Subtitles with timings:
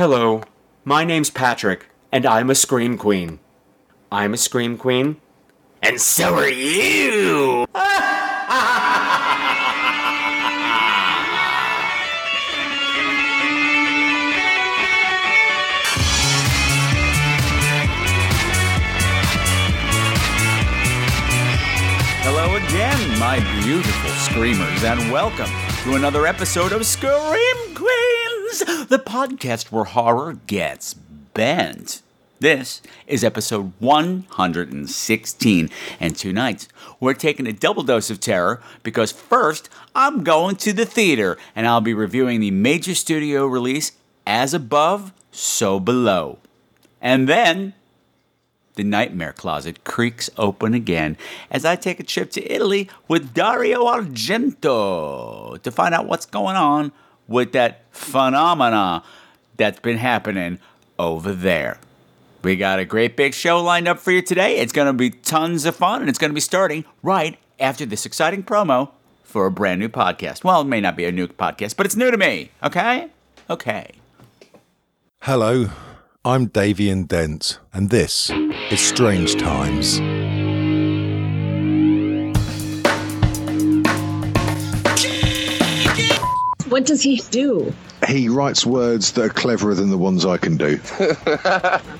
[0.00, 0.40] Hello,
[0.82, 3.38] my name's Patrick, and I'm a Scream Queen.
[4.10, 5.20] I'm a Scream Queen,
[5.82, 7.66] and so are you!
[22.22, 25.50] Hello again, my beautiful screamers, and welcome
[25.84, 27.74] to another episode of Scream
[28.50, 32.02] Queens, the podcast where horror gets bent.
[32.40, 36.66] This is episode 116, and tonight
[36.98, 41.66] we're taking a double dose of terror because first I'm going to the theater and
[41.66, 43.92] I'll be reviewing the major studio release
[44.26, 46.38] As Above, So Below.
[47.00, 47.74] And then
[48.74, 51.18] the nightmare closet creaks open again
[51.50, 56.56] as I take a trip to Italy with Dario Argento to find out what's going
[56.56, 56.92] on
[57.30, 59.02] with that phenomena
[59.56, 60.58] that's been happening
[60.98, 61.78] over there.
[62.42, 64.58] We got a great big show lined up for you today.
[64.58, 67.86] It's going to be tons of fun, and it's going to be starting right after
[67.86, 68.90] this exciting promo
[69.22, 70.42] for a brand new podcast.
[70.42, 73.08] Well, it may not be a new podcast, but it's new to me, okay?
[73.48, 73.92] Okay.
[75.22, 75.68] Hello,
[76.24, 78.30] I'm Davian Dent, and this
[78.70, 80.00] is Strange Times.
[86.80, 87.74] What does he do?
[88.08, 90.76] he writes words that are cleverer than the ones I can do.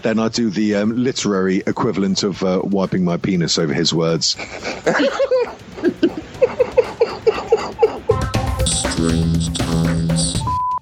[0.01, 4.37] then I do the um, literary equivalent of uh, wiping my penis over his words.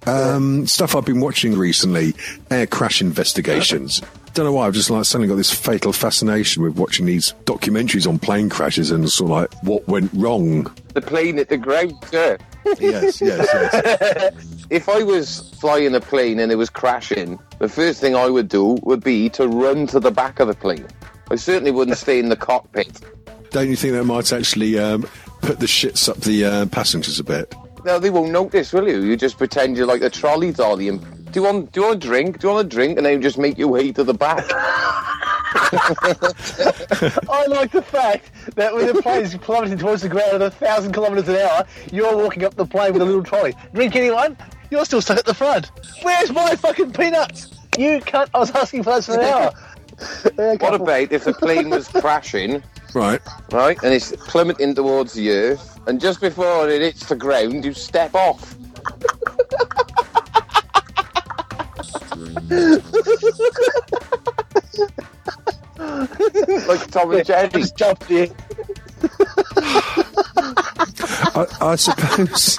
[0.06, 2.14] Um, stuff I've been watching recently:
[2.52, 4.00] air crash investigations.
[4.34, 4.68] Don't know why.
[4.68, 8.92] I've just like suddenly got this fatal fascination with watching these documentaries on plane crashes
[8.92, 10.72] and sort of like what went wrong.
[10.94, 12.38] the plane at the ground, sir.
[12.64, 14.34] Yes, yes, yes.
[14.70, 18.48] If I was flying a plane and it was crashing, the first thing I would
[18.48, 20.86] do would be to run to the back of the plane.
[21.30, 23.00] I certainly wouldn't stay in the cockpit.
[23.50, 25.08] Don't you think that might actually um,
[25.40, 27.54] put the shits up the uh, passengers a bit?
[27.84, 29.00] No, they won't notice, will you?
[29.02, 31.00] You just pretend you're like a trolley dolly and
[31.32, 32.40] do you want do you want a drink?
[32.40, 32.96] Do you want a drink?
[32.96, 34.44] And then you just make your way to the back.
[37.30, 40.50] I like the fact that when the plane is plummeting towards the ground at a
[40.50, 43.54] thousand kilometres an hour, you're walking up the plane with a little trolley.
[43.72, 44.36] Drink anyone?
[44.70, 45.70] You're still stuck at the front.
[46.02, 47.54] Where's my fucking peanuts?
[47.78, 48.28] You cunt!
[48.34, 49.52] I was asking for those for an hour.
[50.38, 52.62] Uh, what about if the plane was crashing,
[52.94, 53.20] Right.
[53.50, 57.74] right, and it's plummeting towards the earth, and just before it hits the ground, you
[57.74, 58.54] step off.
[65.78, 67.48] like Tom and Jerry.
[67.48, 68.32] Just jumped in.
[71.34, 72.58] I, I suppose.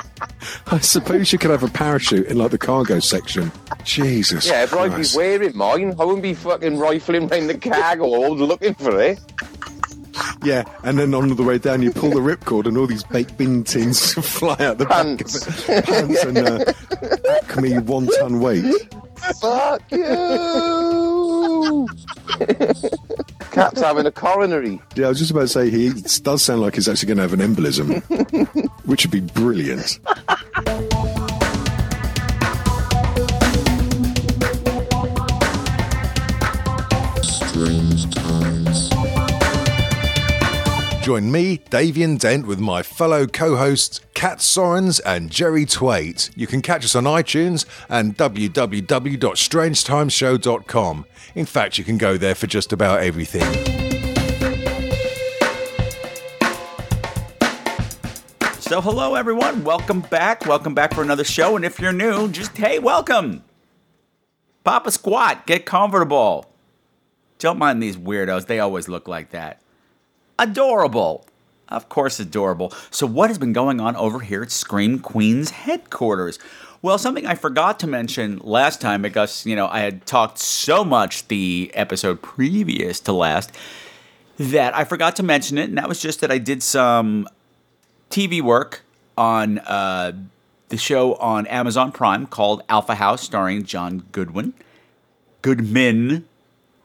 [0.67, 3.51] I suppose you could have a parachute in like the cargo section.
[3.83, 4.47] Jesus.
[4.47, 5.15] Yeah, but I'd be Christ.
[5.17, 5.95] wearing mine.
[5.99, 9.19] I wouldn't be fucking rifling around the cargo hold looking for it.
[10.43, 13.37] Yeah, and then on the way down, you pull the ripcord, and all these baked
[13.37, 15.45] bean tins fly out the Pants.
[15.45, 15.85] back of it.
[15.85, 16.65] Pants and uh,
[17.41, 18.65] Acme one ton weight.
[19.41, 19.97] Fuck you!
[23.51, 24.81] Cat's having a coronary.
[24.95, 25.89] Yeah, I was just about to say he
[26.21, 28.01] does sound like he's actually going to have an embolism,
[28.85, 29.99] which would be brilliant.
[41.09, 46.29] Join me, Davian Dent, with my fellow co hosts Kat Sorens and Jerry Twait.
[46.35, 51.05] You can catch us on iTunes and www.strangetimeshow.com.
[51.33, 53.41] In fact, you can go there for just about everything.
[58.59, 59.63] So, hello everyone.
[59.63, 60.45] Welcome back.
[60.45, 61.55] Welcome back for another show.
[61.55, 63.43] And if you're new, just hey, welcome.
[64.63, 65.47] Pop a squat.
[65.47, 66.45] Get comfortable.
[67.39, 68.45] Don't mind these weirdos.
[68.45, 69.59] They always look like that.
[70.39, 71.25] Adorable.
[71.67, 72.73] Of course, adorable.
[72.89, 76.39] So, what has been going on over here at Scream Queen's headquarters?
[76.81, 80.85] Well, something I forgot to mention last time because, you know, I had talked so
[80.85, 83.51] much the episode previous to last
[84.39, 87.27] that I forgot to mention it, and that was just that I did some
[88.09, 88.81] TV work
[89.17, 90.13] on uh,
[90.69, 94.53] the show on Amazon Prime called Alpha House, starring John Goodwin.
[95.41, 96.25] Goodman,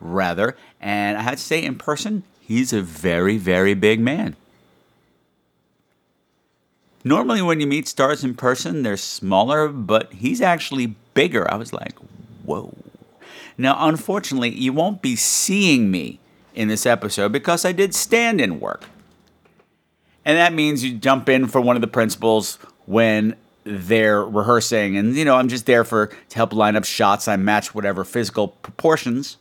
[0.00, 0.56] rather.
[0.80, 4.36] And I had to say, in person, he's a very, very big man.
[7.02, 11.50] Normally, when you meet stars in person, they're smaller, but he's actually bigger.
[11.52, 11.94] I was like,
[12.44, 12.74] whoa.
[13.58, 16.18] Now, unfortunately, you won't be seeing me
[16.54, 18.84] in this episode because I did stand in work.
[20.24, 22.56] And that means you jump in for one of the principals
[22.86, 27.26] when they're rehearsing, and you know, I'm just there for to help line up shots.
[27.28, 29.38] I match whatever physical proportions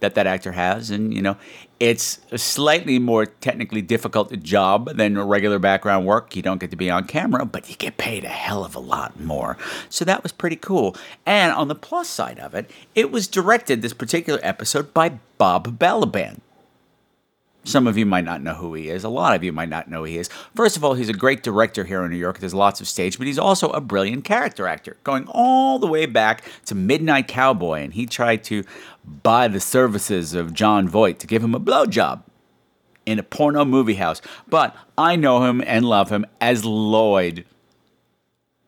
[0.00, 1.36] that that actor has, and you know,
[1.80, 6.34] it's a slightly more technically difficult job than regular background work.
[6.34, 8.80] You don't get to be on camera, but you get paid a hell of a
[8.80, 9.56] lot more.
[9.88, 10.96] So that was pretty cool.
[11.24, 15.78] And on the plus side of it, it was directed this particular episode by Bob
[15.78, 16.40] Balaban.
[17.64, 19.04] Some of you might not know who he is.
[19.04, 20.30] A lot of you might not know who he is.
[20.54, 22.38] First of all, he's a great director here in New York.
[22.38, 26.06] There's lots of stage, but he's also a brilliant character actor, going all the way
[26.06, 27.82] back to Midnight Cowboy.
[27.82, 28.64] And he tried to
[29.22, 32.22] buy the services of Jon Voight to give him a blowjob
[33.06, 34.20] in a porno movie house.
[34.48, 37.44] But I know him and love him as Lloyd.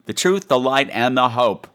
[0.07, 1.67] The truth, the light, and the hope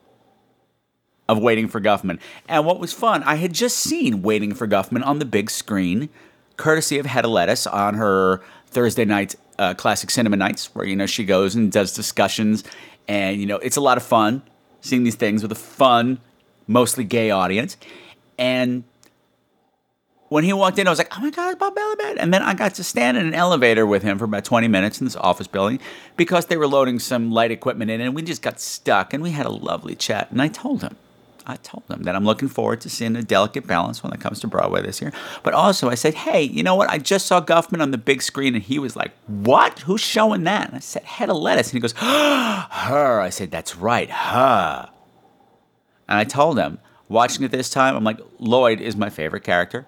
[1.28, 2.20] of Waiting for Guffman.
[2.48, 6.10] And what was fun, I had just seen Waiting for Guffman on the big screen
[6.58, 11.06] courtesy of Hedda Lettuce on her Thursday night uh, classic cinema nights, where you know
[11.06, 12.64] she goes and does discussions,
[13.08, 14.42] and you know it's a lot of fun
[14.82, 16.20] seeing these things with a fun,
[16.68, 17.78] mostly gay audience.
[18.38, 18.84] And
[20.30, 22.54] when he walked in, I was like, "Oh my God, Bob Balaban!" And then I
[22.54, 25.48] got to stand in an elevator with him for about 20 minutes in this office
[25.48, 25.80] building
[26.18, 29.14] because they were loading some light equipment in, and we just got stuck.
[29.14, 30.32] And we had a lovely chat.
[30.32, 30.98] And I told him,
[31.48, 34.40] I told him that I'm looking forward to seeing a delicate balance when it comes
[34.40, 35.14] to Broadway this year.
[35.44, 36.90] But also, I said, hey, you know what?
[36.90, 39.80] I just saw Guffman on the big screen, and he was like, what?
[39.80, 40.70] Who's showing that?
[40.70, 41.68] And I said, Hedda Lettuce.
[41.68, 43.22] And he goes, her.
[43.22, 44.90] I said, that's right, her.
[46.08, 46.80] And I told him,
[47.10, 49.86] watching it this time, I'm like, Lloyd is my favorite character.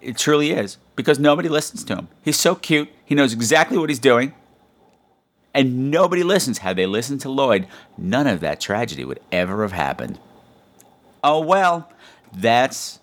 [0.00, 2.08] It truly is, because nobody listens to him.
[2.22, 4.34] He's so cute, he knows exactly what he's doing.
[5.54, 6.58] And nobody listens.
[6.58, 10.18] Had they listened to Lloyd, none of that tragedy would ever have happened.
[11.22, 11.90] Oh, well,
[12.34, 12.98] that's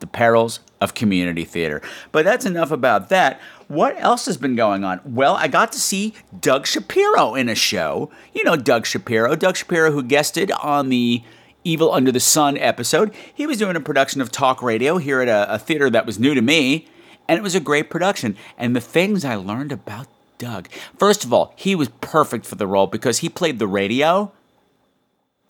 [0.00, 1.82] the perils of community theater.
[2.12, 3.40] But that's enough about that.
[3.68, 5.00] What else has been going on?
[5.04, 8.10] Well, I got to see Doug Shapiro in a show.
[8.32, 9.36] You know Doug Shapiro.
[9.36, 11.22] Doug Shapiro, who guested on the
[11.66, 13.12] Evil Under the Sun episode.
[13.34, 16.18] He was doing a production of talk radio here at a, a theater that was
[16.18, 16.86] new to me,
[17.28, 18.36] and it was a great production.
[18.56, 20.06] And the things I learned about
[20.38, 20.68] Doug
[20.98, 24.32] first of all, he was perfect for the role because he played the radio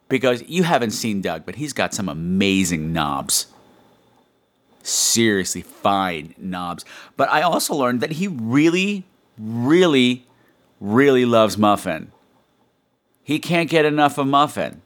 [0.08, 3.46] because you haven't seen Doug, but he's got some amazing knobs.
[4.82, 6.84] Seriously fine knobs.
[7.16, 9.04] But I also learned that he really,
[9.36, 10.24] really,
[10.80, 12.12] really loves Muffin.
[13.24, 14.82] He can't get enough of Muffin.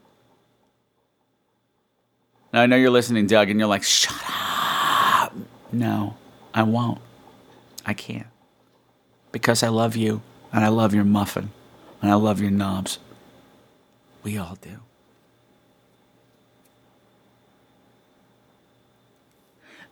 [2.53, 5.33] Now, I know you're listening, Doug, and you're like, shut up.
[5.73, 6.17] No,
[6.53, 7.01] I won't.
[7.87, 8.27] I can't.
[9.31, 11.51] Because I love you, and I love your muffin,
[12.03, 12.99] and I love your knobs.
[14.23, 14.81] We all do.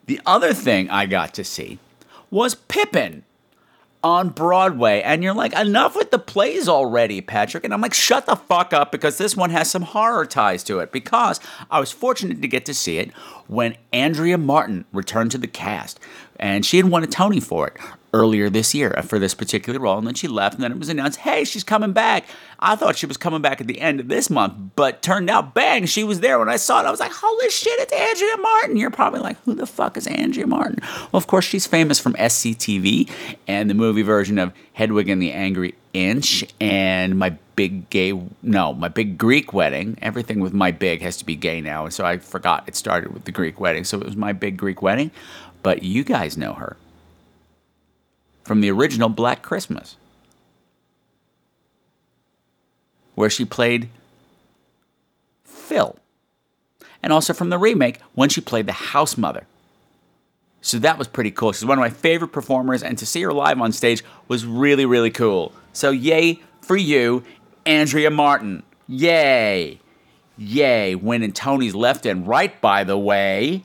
[0.06, 1.78] The other thing I got to see
[2.30, 3.24] was Pippin
[4.02, 5.02] on Broadway.
[5.02, 7.64] And you're like, enough with the plays already, Patrick.
[7.64, 10.78] And I'm like, shut the fuck up because this one has some horror ties to
[10.78, 10.92] it.
[10.92, 11.40] Because
[11.70, 13.10] I was fortunate to get to see it
[13.48, 15.98] when Andrea Martin returned to the cast.
[16.38, 17.76] And she had won a Tony for it
[18.14, 19.98] earlier this year for this particular role.
[19.98, 22.26] And then she left, and then it was announced, hey, she's coming back.
[22.60, 25.52] I thought she was coming back at the end of this month, but turned out,
[25.52, 26.86] bang, she was there when I saw it.
[26.86, 28.76] I was like, holy shit, it's Andrea Martin.
[28.76, 30.78] You're probably like, who the fuck is Andrea Martin?
[30.82, 33.10] Well, of course, she's famous from SCTV
[33.46, 38.12] and the movie version of Hedwig and the Angry Inch and my big gay,
[38.42, 39.98] no, my big Greek wedding.
[40.00, 41.88] Everything with my big has to be gay now.
[41.88, 43.84] So I forgot it started with the Greek wedding.
[43.84, 45.10] So it was my big Greek wedding.
[45.62, 46.76] But you guys know her
[48.44, 49.96] from the original Black Christmas,
[53.14, 53.88] where she played
[55.44, 55.96] Phil,
[57.02, 59.46] and also from the remake when she played the house mother.
[60.68, 61.52] So that was pretty cool.
[61.52, 64.84] She's one of my favorite performers, and to see her live on stage was really,
[64.84, 65.50] really cool.
[65.72, 67.24] So, yay for you,
[67.64, 68.62] Andrea Martin.
[68.86, 69.80] Yay.
[70.36, 70.94] Yay.
[70.94, 73.62] Winning Tony's left and right, by the way.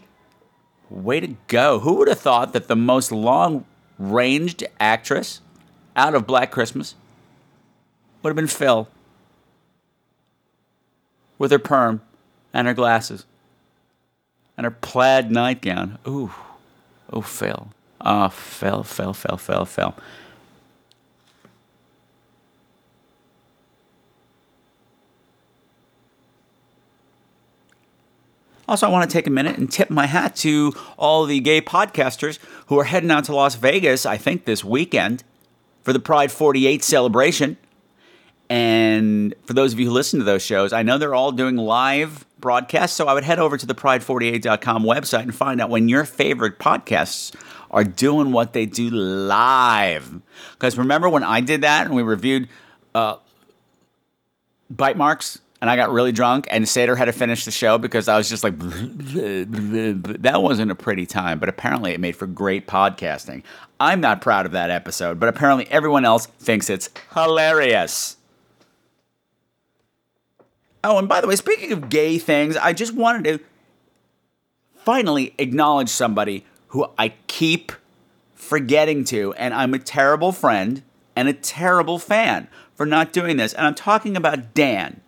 [0.89, 1.79] Way to go.
[1.79, 3.65] Who would have thought that the most long
[3.99, 5.41] ranged actress
[5.97, 6.95] out of Black Christmas
[8.21, 8.87] would have been Phil
[11.37, 12.01] with her perm
[12.53, 13.25] and her glasses
[14.55, 15.97] and her plaid nightgown.
[16.07, 16.31] Ooh,
[17.13, 17.69] oh, Phil.
[18.01, 19.95] Oh, Phil, Phil, Phil, Phil, Phil.
[28.67, 31.61] Also, I want to take a minute and tip my hat to all the gay
[31.61, 35.23] podcasters who are heading out to Las Vegas, I think, this weekend
[35.83, 37.57] for the Pride 48 celebration.
[38.49, 41.57] And for those of you who listen to those shows, I know they're all doing
[41.57, 42.97] live broadcasts.
[42.97, 46.59] So I would head over to the pride48.com website and find out when your favorite
[46.59, 47.33] podcasts
[47.71, 50.21] are doing what they do live.
[50.51, 52.49] Because remember when I did that and we reviewed
[52.93, 53.15] uh,
[54.69, 58.09] bite marks and I got really drunk and Seder had to finish the show because
[58.09, 62.67] I was just like that wasn't a pretty time, but apparently it made for great
[62.67, 63.43] podcasting.
[63.79, 68.17] I'm not proud of that episode, but apparently everyone else thinks it's hilarious.
[70.83, 73.39] Oh, and by the way, speaking of gay things, I just wanted to
[74.75, 77.71] finally acknowledge somebody who I keep
[78.35, 80.83] forgetting to, and I'm a terrible friend
[81.15, 83.53] and a terrible fan for not doing this.
[83.53, 85.01] And I'm talking about Dan.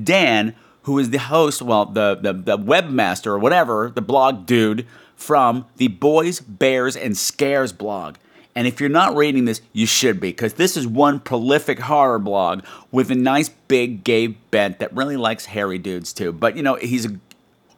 [0.00, 4.86] Dan, who is the host, well, the, the, the webmaster or whatever, the blog dude
[5.16, 8.16] from the Boys, Bears, and Scares blog.
[8.56, 12.20] And if you're not reading this, you should be, because this is one prolific horror
[12.20, 16.32] blog with a nice big gay bent that really likes hairy dudes too.
[16.32, 17.18] But you know, he's a,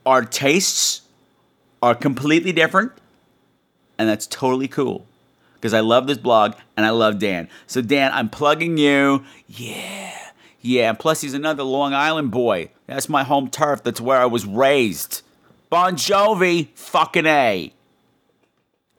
[0.04, 1.02] our tastes
[1.82, 2.92] are completely different,
[3.98, 5.06] and that's totally cool.
[5.54, 7.48] Because I love this blog and I love Dan.
[7.66, 9.24] So Dan, I'm plugging you.
[9.48, 10.12] Yeah.
[10.60, 12.70] Yeah, and plus he's another Long Island boy.
[12.86, 13.82] That's my home turf.
[13.82, 15.22] That's where I was raised.
[15.70, 17.72] Bon Jovi, fucking A.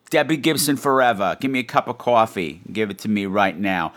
[0.10, 1.38] Debbie Gibson forever.
[1.40, 2.62] Give me a cup of coffee.
[2.72, 3.94] Give it to me right now.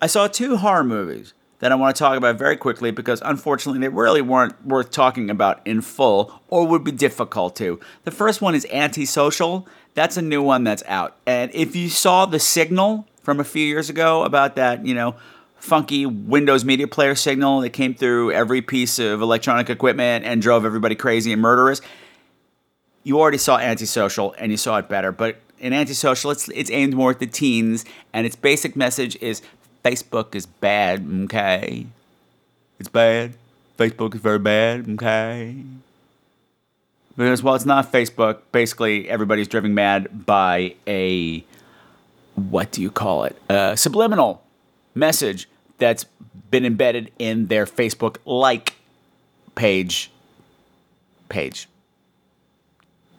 [0.00, 3.80] I saw two horror movies that I want to talk about very quickly because unfortunately
[3.80, 7.78] they really weren't worth talking about in full or would be difficult to.
[8.02, 9.68] The first one is Antisocial.
[9.94, 11.16] That's a new one that's out.
[11.24, 15.14] And if you saw The Signal from a few years ago about that, you know,
[15.54, 20.64] funky Windows Media Player signal that came through every piece of electronic equipment and drove
[20.64, 21.80] everybody crazy and murderous.
[23.04, 26.94] You already saw Antisocial and you saw it better, but in Antisocial, it's it's aimed
[26.94, 29.42] more at the teens, and its basic message is
[29.84, 31.86] Facebook is bad, okay?
[32.78, 33.34] It's bad.
[33.78, 35.56] Facebook is very bad, okay?
[37.16, 41.44] Because while it's not Facebook, basically everybody's driven mad by a
[42.34, 43.36] what do you call it?
[43.48, 44.42] A subliminal
[44.94, 46.04] message that's
[46.50, 48.74] been embedded in their Facebook like
[49.54, 50.10] page
[51.28, 51.68] page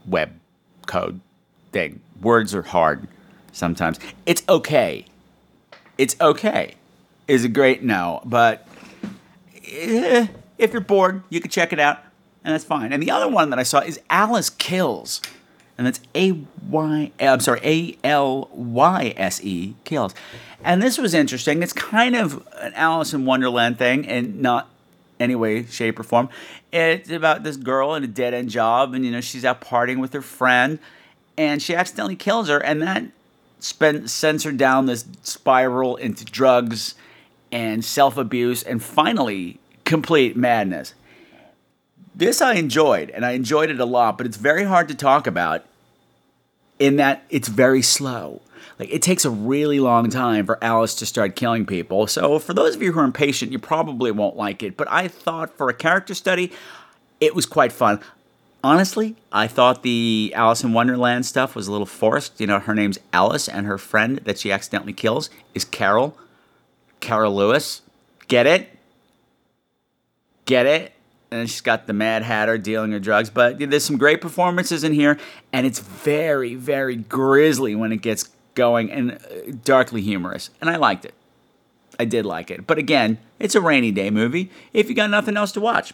[0.06, 0.32] web
[0.86, 1.20] code
[1.72, 2.02] thing.
[2.22, 3.08] Words are hard
[3.52, 4.00] sometimes.
[4.26, 5.06] It's okay.
[5.98, 6.76] It's okay.
[7.28, 8.68] Is a great no, but
[9.66, 12.00] eh, if you're bored, you can check it out,
[12.44, 12.92] and that's fine.
[12.92, 15.22] And the other one that I saw is Alyce Kills,
[15.78, 16.34] and that's A
[16.70, 17.12] Y.
[17.20, 20.14] I'm sorry, A L Y S E Kills,
[20.66, 21.64] and this was interesting.
[21.64, 24.70] It's kind of an Alice in Wonderland thing, and not
[25.24, 26.30] any way, shape, or form.
[26.72, 30.00] It's about this girl in a dead end job, and you know she's out partying
[30.00, 30.80] with her friend,
[31.38, 33.06] and she accidentally kills her, and that
[33.60, 36.96] sends her down this spiral into drugs
[37.52, 40.94] and self abuse, and finally complete madness.
[42.16, 45.26] This I enjoyed, and I enjoyed it a lot, but it's very hard to talk
[45.26, 45.66] about
[46.80, 48.42] in that it's very slow.
[48.80, 52.08] Like it takes a really long time for Alyce to start killing people.
[52.08, 54.76] So for those of you who are impatient, you probably won't like it.
[54.78, 56.52] But I thought for a character study,
[57.20, 58.00] it was quite fun.
[58.64, 62.40] Honestly, I thought the Alice in Wonderland stuff was a little forced.
[62.40, 66.18] You know, her name's Alyce, and her friend that she accidentally kills is Carol.
[67.02, 67.82] Carol Lewis.
[68.30, 68.70] Get it?
[70.46, 70.94] Get it?
[71.34, 73.30] and she's got the Mad Hatter dealing her drugs.
[73.30, 75.18] But there's some great performances in here,
[75.52, 79.18] and it's very, very grisly when it gets going and uh,
[79.64, 80.50] darkly humorous.
[80.62, 81.14] And I liked it.
[82.00, 82.66] I did like it.
[82.66, 85.94] But again, it's a rainy day movie if you got nothing else to watch.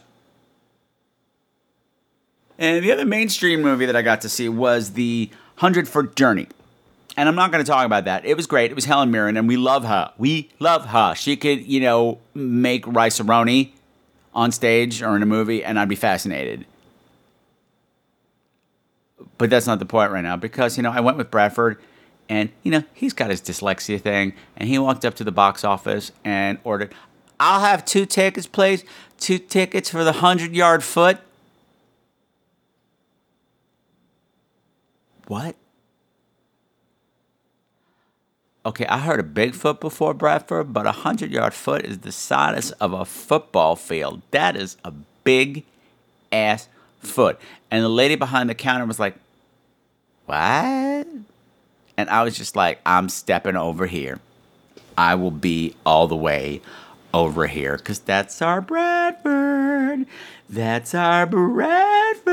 [2.58, 6.48] And the other mainstream movie that I got to see was the Hundred Foot Journey.
[7.16, 8.26] And I'm not going to talk about that.
[8.26, 8.72] It was great.
[8.72, 10.14] It was Helen Mirren, and we love her.
[10.18, 11.16] We love her.
[11.16, 13.72] She could, you know, make rice roni
[14.34, 16.66] on stage or in a movie, and I'd be fascinated.
[19.38, 21.82] But that's not the point right now because, you know, I went with Bradford
[22.30, 24.34] and, you know, he's got his dyslexia thing.
[24.56, 26.94] And he walked up to the box office and ordered,
[27.40, 28.84] I'll have two tickets, please.
[29.20, 31.18] Two tickets for the 100 yard foot.
[35.28, 35.56] What?
[38.66, 42.72] Okay, I heard a Bigfoot before Bradford, but a 100 yard foot is the size
[42.74, 44.22] of a football field.
[44.32, 44.92] That is a
[45.24, 45.64] big
[46.32, 46.68] ass
[47.00, 47.40] foot.
[47.72, 49.16] And the lady behind the counter was like,
[50.26, 51.08] What?
[52.00, 54.22] And I was just like, I'm stepping over here.
[54.98, 56.62] I will be all the way
[57.14, 60.06] over here because that's our Bradford.
[60.50, 62.30] That's our Bradford.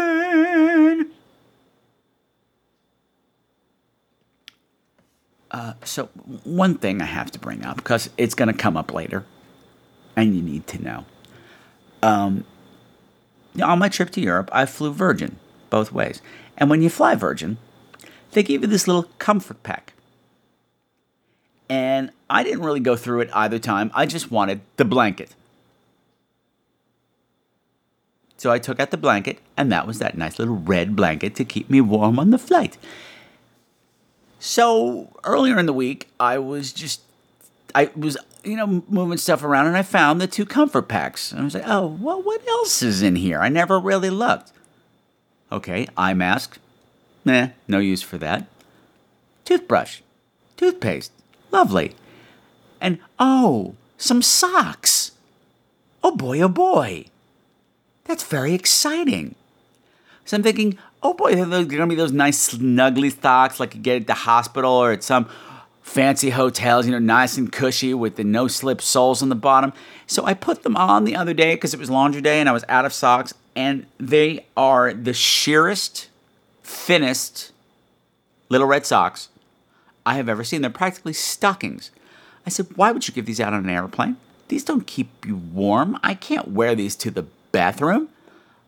[5.51, 6.07] Uh, so,
[6.45, 9.25] one thing I have to bring up because it's going to come up later,
[10.15, 11.05] and you need to know.
[12.05, 12.45] Um,
[13.61, 16.23] on my trip to Europe, I flew Virgin both ways.
[16.57, 17.59] And when you fly Virgin,
[18.37, 19.95] they give you this little comfort pack.
[21.71, 23.91] And I didn't really go through it either time.
[23.95, 25.35] I just wanted the blanket.
[28.37, 31.47] So I took out the blanket, and that was that nice little red blanket to
[31.47, 32.77] keep me warm on the flight.
[34.39, 37.01] So earlier in the week, I was just,
[37.75, 41.33] I was, you know, moving stuff around, and I found the two comfort packs.
[41.33, 43.41] And I was like, oh, well, what else is in here?
[43.41, 44.53] I never really looked.
[45.51, 46.59] Okay, eye mask.
[47.27, 48.47] Nah, no use for that.
[49.45, 50.01] Toothbrush,
[50.57, 51.13] toothpaste,
[51.51, 51.95] lovely.
[52.81, 55.11] And oh, some socks.
[56.05, 57.07] Oh boy, oh boy.
[58.05, 59.35] That's very exciting.
[60.25, 64.03] So I'm thinking, oh boy, there's gonna be those nice snuggly socks like you get
[64.03, 65.29] at the hospital or at some
[65.83, 69.73] fancy hotels, you know, nice and cushy with the no slip soles on the bottom.
[70.07, 72.53] So I put them on the other day because it was laundry day and I
[72.53, 76.09] was out of socks, and they are the sheerest,
[76.67, 77.53] thinnest
[78.49, 79.29] little red socks
[80.05, 80.63] I have ever seen.
[80.63, 81.91] They're practically stockings.
[82.45, 84.17] I said, why would you give these out on an airplane?
[84.49, 85.99] These don't keep you warm.
[86.03, 88.09] I can't wear these to the bathroom.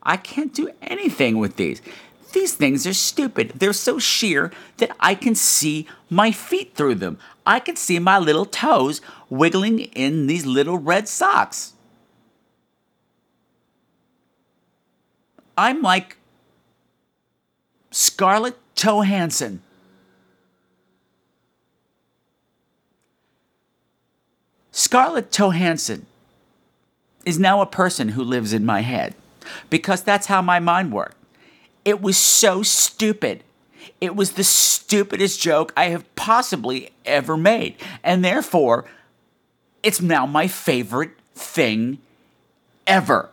[0.02, 1.82] I can't do anything with these.
[2.32, 3.52] These things are stupid.
[3.56, 7.18] They're so sheer that I can see my feet through them.
[7.46, 11.72] I can see my little toes wiggling in these little red socks.
[15.56, 16.16] I'm like
[17.90, 19.62] Scarlett Johansson.
[24.70, 26.06] Scarlett Johansson
[27.24, 29.14] is now a person who lives in my head
[29.70, 31.16] because that's how my mind worked.
[31.84, 33.42] It was so stupid.
[34.00, 37.76] It was the stupidest joke I have possibly ever made.
[38.04, 38.84] And therefore,
[39.82, 41.98] it's now my favorite thing
[42.86, 43.30] ever.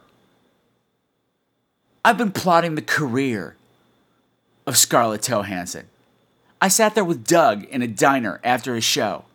[2.03, 3.55] I've been plotting the career
[4.65, 5.87] of Scarlett Johansson.
[6.61, 9.25] I sat there with Doug in a diner after a show.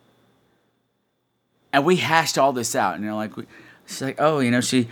[1.71, 2.95] And we hashed all this out.
[2.95, 3.31] And know, like,
[3.85, 4.89] she's like, oh, you know, she,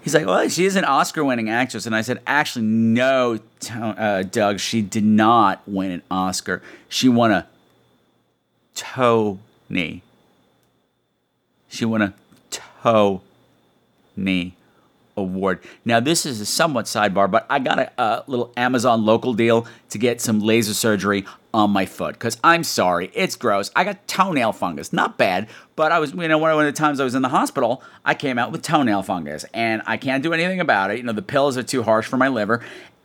[0.00, 1.86] he's like, well, she is an Oscar winning actress.
[1.86, 3.40] And I said, actually, no,
[3.72, 6.62] uh, Doug, she did not win an Oscar.
[6.88, 7.48] She won a
[8.74, 10.02] Tony.
[11.68, 12.14] She won a
[12.50, 13.22] toe
[14.20, 14.54] Tony
[15.16, 15.60] award.
[15.84, 19.66] Now, this is a somewhat sidebar, but I got a, a, little Amazon local deal
[19.90, 23.70] to get some laser surgery on my foot because I'm sorry, it's gross.
[23.74, 27.00] I got toenail fungus, not bad, but I was, you know, one of the times
[27.00, 30.32] I was in the hospital, I came out with toenail fungus and I can't do
[30.32, 30.98] anything about it.
[30.98, 32.62] You know, the pills are too harsh for my liver.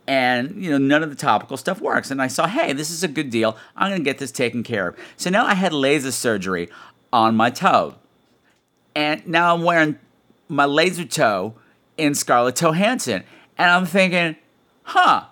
[0.08, 2.12] And you know none of the topical stuff works.
[2.12, 3.56] And I saw, hey, this is a good deal.
[3.76, 4.96] I'm gonna get this taken care of.
[5.16, 6.68] So now I had laser surgery
[7.12, 7.96] on my toe,
[8.94, 9.98] and now I'm wearing
[10.48, 11.56] my laser toe
[11.96, 13.22] in Scarlett Johansson.
[13.58, 14.36] And I'm thinking,
[14.82, 15.24] huh,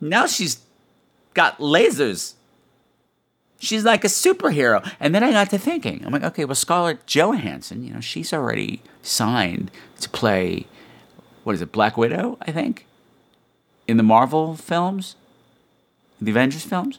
[0.00, 0.60] now she's
[1.34, 2.34] got lasers.
[3.58, 4.88] She's like a superhero.
[4.98, 8.32] And then I got to thinking, I'm like, okay, well, Scarlett Johansson, you know, she's
[8.32, 10.66] already signed to play,
[11.44, 12.86] what is it, Black Widow, I think,
[13.86, 15.14] in the Marvel films,
[16.20, 16.98] the Avengers films.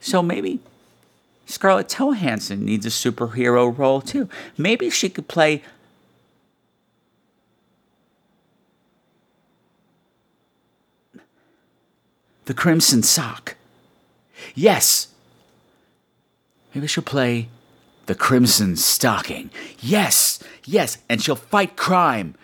[0.00, 0.60] So maybe
[1.44, 4.28] Scarlett Johansson needs a superhero role too.
[4.56, 5.62] Maybe she could play
[12.48, 13.56] the Crimson Sock.
[14.54, 15.08] Yes!
[16.74, 17.48] Maybe she'll play
[18.06, 19.50] the Crimson Stocking.
[19.80, 20.42] Yes!
[20.64, 20.96] Yes!
[21.10, 22.36] And she'll fight crime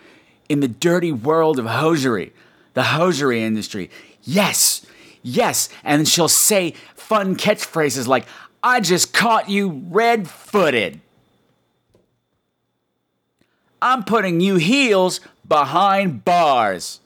[0.47, 2.33] in the dirty world of hosiery,
[2.75, 3.89] the hosiery industry.
[4.21, 4.85] Yes!
[5.23, 5.69] Yes!
[5.83, 8.27] And she'll say fun catchphrases like,
[8.61, 11.01] I just caught you red footed.
[13.81, 16.99] I'm putting you heels behind bars.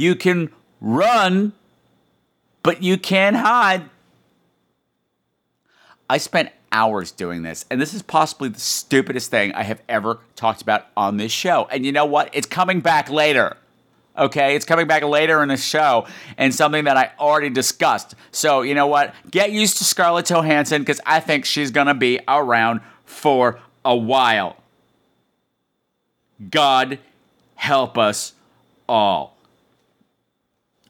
[0.00, 1.52] You can run,
[2.62, 3.82] but you can't hide.
[6.08, 10.20] I spent hours doing this, and this is possibly the stupidest thing I have ever
[10.36, 11.68] talked about on this show.
[11.70, 12.30] And you know what?
[12.32, 13.58] It's coming back later.
[14.16, 16.06] Okay, it's coming back later in the show
[16.38, 18.14] and something that I already discussed.
[18.32, 19.14] So, you know what?
[19.30, 23.94] Get used to Scarlett Johansson because I think she's going to be around for a
[23.94, 24.56] while.
[26.48, 26.98] God
[27.56, 28.32] help us
[28.88, 29.36] all.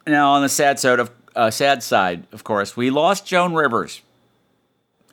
[0.06, 4.02] Now, on the sad side of uh, sad side, of course, we lost Joan Rivers,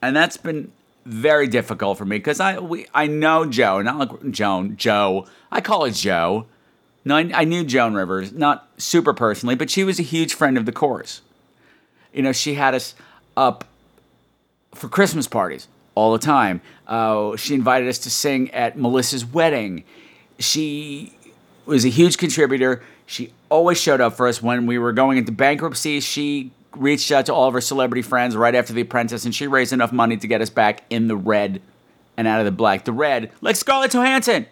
[0.02, 0.72] and that's been
[1.06, 5.28] very difficult for me because I we I know Joe, not like Joan, Joe.
[5.52, 6.46] I call it Joe.
[7.06, 10.58] No, I, I knew Joan Rivers, not super personally, but she was a huge friend
[10.58, 11.22] of the chorus.
[12.14, 12.96] You know, she had us
[13.38, 13.64] up
[14.74, 16.62] for Christmas parties all the time.
[16.86, 19.84] Uh, she invited us to sing at Melissa's wedding.
[20.40, 21.18] She
[21.66, 25.32] was a huge contributor She always showed up for us when we were going into
[25.32, 26.00] bankruptcy.
[26.00, 29.48] She reached out to all of her celebrity friends right after The Apprentice, and she
[29.48, 31.62] raised enough money to get us back in the red
[32.16, 32.86] and out of the black.
[32.86, 34.48] The red, like Scarlett Johansson.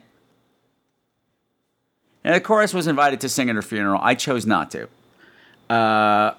[2.24, 4.00] And the chorus was invited to sing at her funeral.
[4.02, 4.88] I chose not to.
[5.70, 6.34] Uh,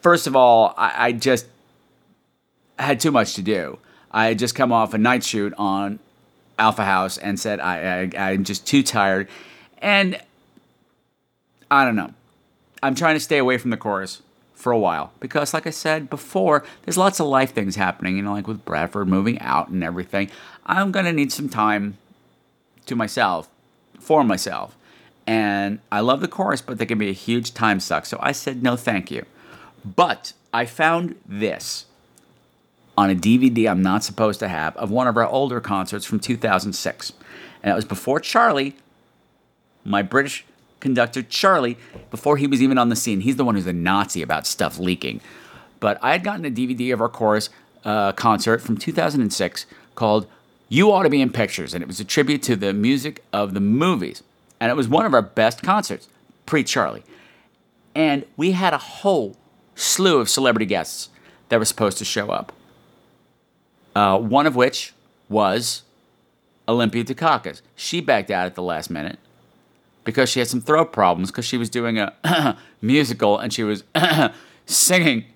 [0.00, 1.46] first of all, I, I just
[2.78, 3.78] had too much to do.
[4.10, 5.98] I had just come off a night shoot on
[6.58, 9.28] Alpha House and said I, I I'm just too tired,
[9.78, 10.20] and
[11.72, 12.12] I don't know.
[12.82, 14.20] I'm trying to stay away from the chorus
[14.54, 18.14] for a while because, like I said before, there's lots of life things happening.
[18.14, 20.30] You know, like with Bradford moving out and everything.
[20.66, 21.96] I'm gonna need some time
[22.84, 23.48] to myself,
[23.98, 24.76] for myself.
[25.26, 28.04] And I love the chorus, but they can be a huge time suck.
[28.04, 29.24] So I said no, thank you.
[29.82, 31.86] But I found this
[32.98, 36.20] on a DVD I'm not supposed to have of one of our older concerts from
[36.20, 37.14] 2006.
[37.62, 38.76] And it was before Charlie,
[39.84, 40.44] my British
[40.82, 41.78] conductor Charlie,
[42.10, 43.20] before he was even on the scene.
[43.20, 45.22] He's the one who's a Nazi about stuff leaking.
[45.80, 47.48] But I had gotten a DVD of our chorus
[47.84, 50.26] uh, concert from 2006 called
[50.68, 51.72] You Ought to Be in Pictures.
[51.72, 54.22] And it was a tribute to the music of the movies.
[54.60, 56.08] And it was one of our best concerts,
[56.44, 57.04] pre Charlie.
[57.94, 59.36] And we had a whole
[59.74, 61.08] slew of celebrity guests
[61.48, 62.52] that were supposed to show up
[63.94, 64.94] uh, one of which
[65.28, 65.82] was
[66.68, 67.60] Olympia Dukakis.
[67.76, 69.18] She backed out at the last minute
[70.04, 73.84] because she had some throat problems because she was doing a musical and she was
[74.66, 75.26] singing.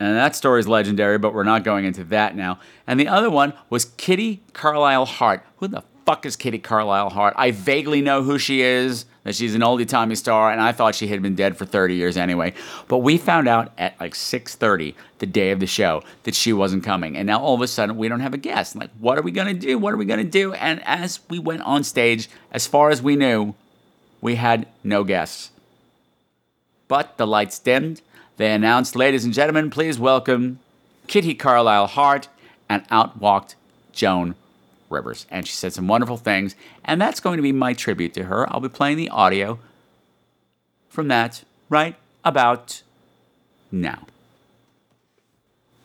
[0.00, 2.58] And that story is legendary, but we're not going into that now.
[2.86, 5.46] And the other one was Kitty Carlisle Hart.
[5.58, 7.34] Who the fuck is Kitty Carlisle Hart?
[7.36, 10.94] I vaguely know who she is, that she's an oldie timey star, and I thought
[10.94, 12.54] she had been dead for 30 years anyway.
[12.88, 16.84] But we found out at like 6:30 the day of the show that she wasn't
[16.84, 17.16] coming.
[17.16, 18.76] And now all of a sudden we don't have a guest.
[18.76, 19.78] Like, what are we gonna do?
[19.78, 20.52] What are we gonna do?
[20.54, 23.54] And as we went on stage, as far as we knew,
[24.20, 25.50] we had no guests.
[26.88, 28.02] But the lights dimmed.
[28.36, 30.58] They announced, ladies and gentlemen, please welcome
[31.06, 32.28] Kitty Carlisle Hart,
[32.68, 33.54] and out walked
[33.92, 34.34] Joan
[34.92, 35.26] Rivers.
[35.30, 38.50] And she said some wonderful things, and that's going to be my tribute to her.
[38.52, 39.58] I'll be playing the audio
[40.88, 42.82] from that right about
[43.72, 44.06] now.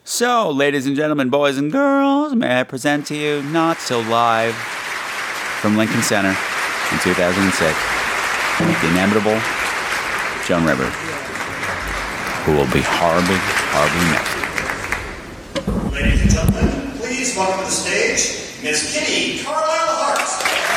[0.03, 4.55] So, ladies and gentlemen, boys and girls, may I present to you Not So Live
[4.55, 7.59] from Lincoln Center in 2006,
[8.59, 9.37] the inevitable
[10.45, 10.93] Joan Rivers,
[12.45, 13.35] who will be horribly,
[13.75, 15.93] horribly missed.
[15.93, 20.76] Ladies and gentlemen, please welcome to the stage Miss Kitty Carlisle Hart.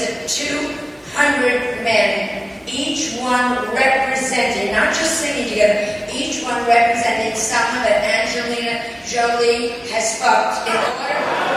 [0.00, 8.02] Are 200 men, each one representing, not just singing together, each one representing someone that
[8.04, 11.50] Angelina Jolie has fucked in order.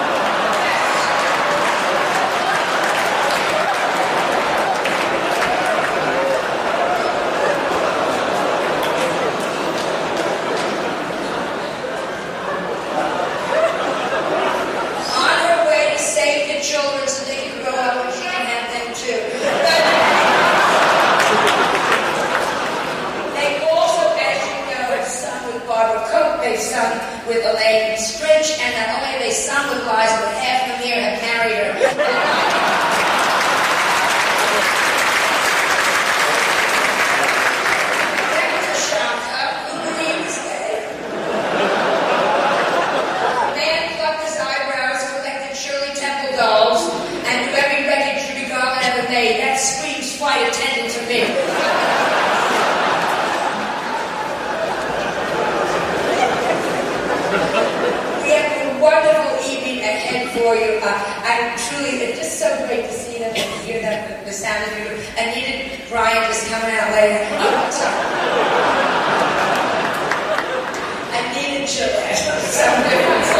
[15.15, 18.45] on her way to save the children so they can grow up and she can
[18.45, 19.21] have them too.
[23.37, 26.59] they also, as you know, have sung with Barbara Cook, they've
[27.25, 31.21] sung a Elaine Stritch, and not only they sung with Liza, but half here have
[31.21, 31.71] married her.
[38.27, 39.47] That was a shocker.
[39.71, 40.83] Who believes that?
[43.55, 46.91] man plucked his eyebrows, collected Shirley Temple dolls,
[47.23, 49.39] and knew every record Judy Garland ever made.
[49.39, 51.23] That screams flight attendant to me.
[58.23, 60.75] we have a wonderful evening ahead for you.
[60.83, 60.91] Uh,
[61.23, 63.95] I'm truly, it's just so great to see them and hear them,
[64.27, 64.91] the sound of you.
[65.15, 67.23] Anita Bryant is coming out later.
[71.15, 72.19] Anita Gillette.
[72.43, 73.31] Some difference.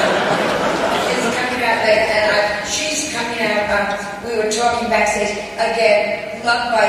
[1.11, 3.67] Is coming out later, and I, she's coming out.
[3.67, 6.39] Um, we were talking backstage again.
[6.47, 6.87] Loved by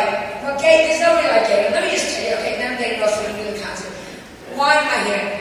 [0.62, 0.94] gay.
[0.94, 1.74] There's nobody like gay.
[1.74, 2.34] Let me just tell you.
[2.38, 3.90] Okay, now they go through the concert.
[4.54, 5.33] Why am I here?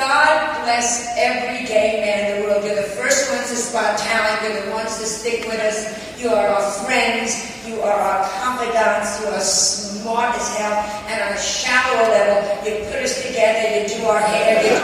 [0.00, 2.64] God bless every gay man in the world.
[2.64, 4.40] You're the first ones to spot talent.
[4.42, 5.92] You're the ones to stick with us.
[6.18, 7.36] You are our friends.
[7.68, 9.20] You are our confidants.
[9.20, 10.72] You are smart as hell.
[11.06, 13.60] And on a shallow level, you put us together.
[13.76, 14.64] You do our hair.
[14.64, 14.80] You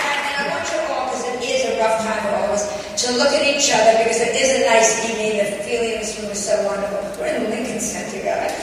[0.00, 2.80] And I want you all, because it is a rough time for all of us,
[3.04, 5.36] to look at each other because it is a nice evening.
[5.36, 6.96] The feeling in this room is so wonderful.
[7.20, 8.56] We're in Lincoln Center, guys.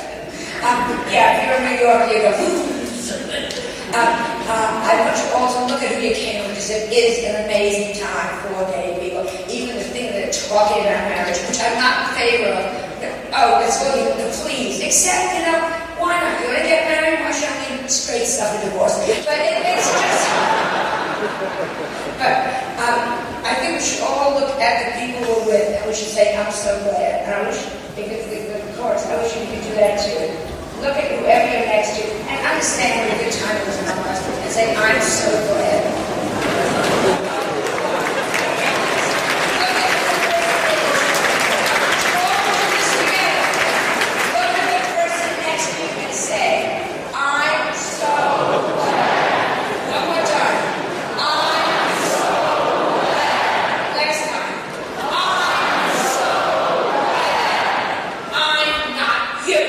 [0.66, 2.34] Um, yeah, if you're in New York, you go,
[3.94, 4.10] um,
[4.50, 7.22] um, I want you all to look at who you came with because it is
[7.30, 9.22] an amazing time for gay people.
[9.54, 12.66] Even the thing that talking about marriage, which I'm not in favor of.
[13.38, 14.82] Oh, it's going to please.
[14.82, 15.62] Except, you know,
[16.02, 16.42] why not?
[16.42, 17.22] You want to get married?
[17.22, 18.98] Why should I straight stuff a divorce?
[18.98, 20.47] But it, it's just.
[21.38, 22.34] But
[22.82, 23.00] um,
[23.46, 26.36] I think we should all look at the people we're with and we should say,
[26.36, 27.22] I'm so glad.
[27.26, 27.62] And I wish,
[27.96, 30.34] because of the course, I wish you could do that too.
[30.82, 33.86] Look at whoever you're next to and understand what a good time it was in
[33.86, 36.08] our lives and say, I'm so glad.
[43.18, 49.58] Look at the person next to you and say, I'm so glad.
[49.90, 50.62] One more time.
[51.18, 52.30] I'm so
[53.02, 53.96] glad.
[53.98, 54.56] Next time.
[55.10, 56.32] I'm so
[56.86, 57.88] glad.
[58.34, 59.64] I'm not you.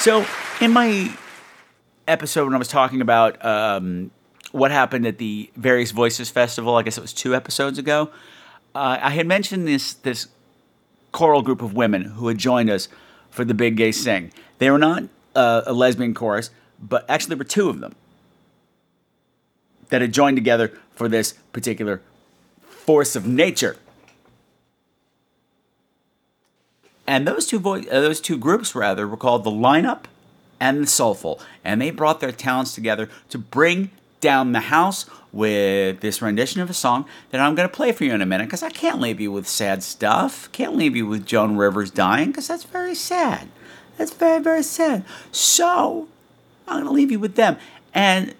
[0.00, 0.26] So,
[0.60, 1.16] in my
[2.06, 4.10] episode when I was talking about um,
[4.52, 8.10] what happened at the Various Voices Festival, I guess it was two episodes ago,
[8.74, 10.28] uh, I had mentioned this this
[11.12, 12.88] choral group of women who had joined us
[13.30, 14.30] for the Big Gay Sing.
[14.58, 17.94] They were not uh, a lesbian chorus, but actually there were two of them
[19.88, 22.02] that had joined together for this particular
[22.62, 23.76] force of nature.
[27.06, 30.04] And those two vo- uh, those two groups rather were called the Lineup
[30.64, 36.00] and the Soulful, and they brought their talents together to bring down the house with
[36.00, 38.46] this rendition of a song that I'm going to play for you in a minute
[38.46, 40.50] because I can't leave you with sad stuff.
[40.52, 43.48] Can't leave you with Joan Rivers dying because that's very sad.
[43.98, 45.04] That's very very sad.
[45.30, 46.08] So
[46.66, 47.58] I'm going to leave you with them.
[47.92, 48.34] And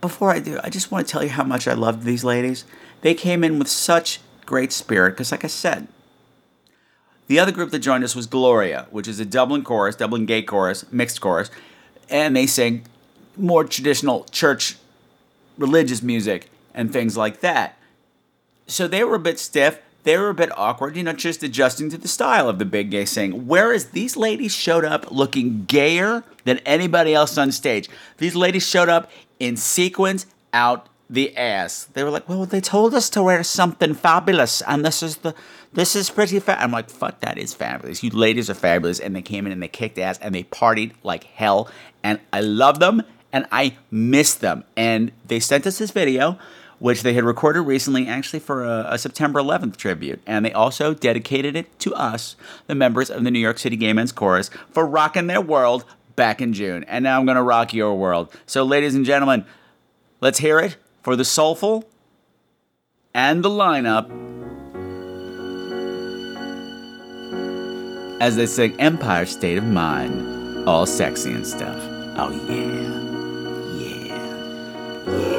[0.00, 2.64] before I do, I just want to tell you how much I loved these ladies.
[3.00, 5.88] They came in with such great spirit because, like I said,
[7.28, 10.42] the other group that joined us was Gloria, which is a Dublin chorus, Dublin gay
[10.42, 11.50] chorus, mixed chorus,
[12.10, 12.84] and they sing
[13.36, 14.76] more traditional church
[15.56, 17.78] religious music and things like that.
[18.66, 19.80] So they were a bit stiff.
[20.04, 22.90] They were a bit awkward, you know, just adjusting to the style of the big
[22.90, 23.46] gay sing.
[23.46, 27.90] Whereas these ladies showed up looking gayer than anybody else on stage.
[28.16, 31.88] These ladies showed up in sequins out the ass.
[31.92, 35.34] They were like, "Well, they told us to wear something fabulous, and this is the
[35.72, 38.02] this is pretty fat." I'm like, "Fuck, that is fabulous.
[38.02, 40.92] You ladies are fabulous." And they came in and they kicked ass and they partied
[41.02, 41.68] like hell,
[42.02, 43.02] and I love them
[43.32, 44.64] and I miss them.
[44.76, 46.38] And they sent us this video.
[46.80, 50.20] Which they had recorded recently, actually for a, a September 11th tribute.
[50.28, 52.36] And they also dedicated it to us,
[52.68, 56.40] the members of the New York City Gay Men's Chorus, for rocking their world back
[56.40, 56.84] in June.
[56.84, 58.32] And now I'm going to rock your world.
[58.46, 59.44] So, ladies and gentlemen,
[60.20, 61.84] let's hear it for the soulful
[63.12, 64.08] and the lineup
[68.20, 71.76] as they sing Empire State of Mind, all sexy and stuff.
[72.16, 73.08] Oh, yeah.
[75.04, 75.37] Grew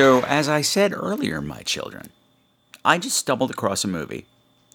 [0.00, 2.08] So, as I said earlier, my children,
[2.82, 4.24] I just stumbled across a movie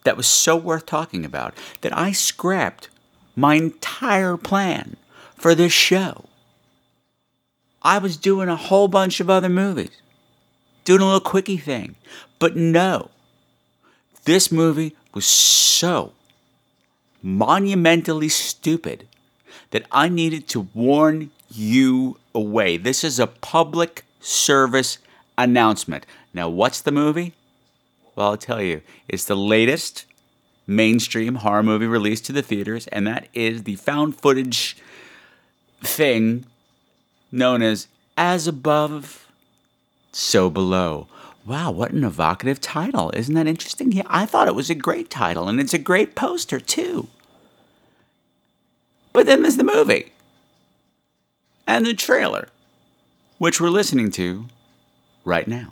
[0.03, 2.89] that was so worth talking about that I scrapped
[3.35, 4.97] my entire plan
[5.35, 6.25] for this show.
[7.81, 9.89] I was doing a whole bunch of other movies.
[10.83, 11.95] doing a little quickie thing.
[12.37, 13.09] But no,
[14.25, 16.13] this movie was so
[17.23, 19.07] monumentally stupid
[19.71, 22.77] that I needed to warn you away.
[22.77, 24.99] This is a public service
[25.37, 26.05] announcement.
[26.33, 27.33] Now, what's the movie?
[28.15, 30.05] Well, I'll tell you, it's the latest
[30.67, 34.77] mainstream horror movie released to the theaters, and that is the found footage
[35.81, 36.45] thing
[37.31, 39.27] known as As Above,
[40.11, 41.07] So Below.
[41.45, 43.11] Wow, what an evocative title.
[43.13, 43.91] Isn't that interesting?
[43.91, 47.07] Yeah, I thought it was a great title, and it's a great poster, too.
[49.13, 50.13] But then there's the movie
[51.67, 52.49] and the trailer,
[53.37, 54.47] which we're listening to
[55.25, 55.71] right now.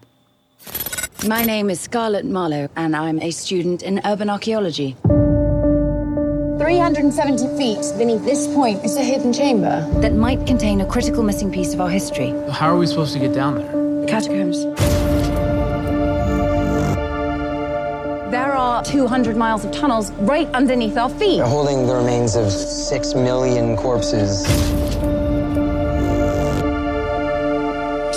[1.25, 4.97] My name is Scarlett Marlowe, and I'm a student in urban archaeology.
[6.57, 9.87] 370 feet beneath this point is a hidden chamber.
[10.01, 12.33] That might contain a critical missing piece of our history.
[12.51, 14.05] How are we supposed to get down there?
[14.07, 14.65] Catacombs.
[18.31, 21.37] There are 200 miles of tunnels right underneath our feet.
[21.37, 24.45] They're holding the remains of six million corpses.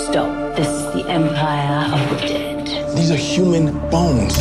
[0.07, 0.46] Stop.
[0.57, 2.65] This is the Empire of the Dead.
[2.97, 4.35] These are human bones.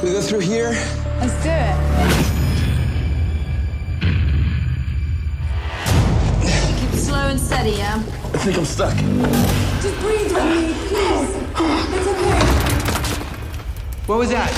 [0.00, 0.76] We go through here.
[1.18, 1.74] Let's do it.
[6.78, 7.96] Keep it slow and steady, yeah?
[7.96, 8.96] I think I'm stuck.
[9.82, 11.34] Just breathe with me, please.
[11.92, 12.38] It's okay.
[14.06, 14.52] What was that?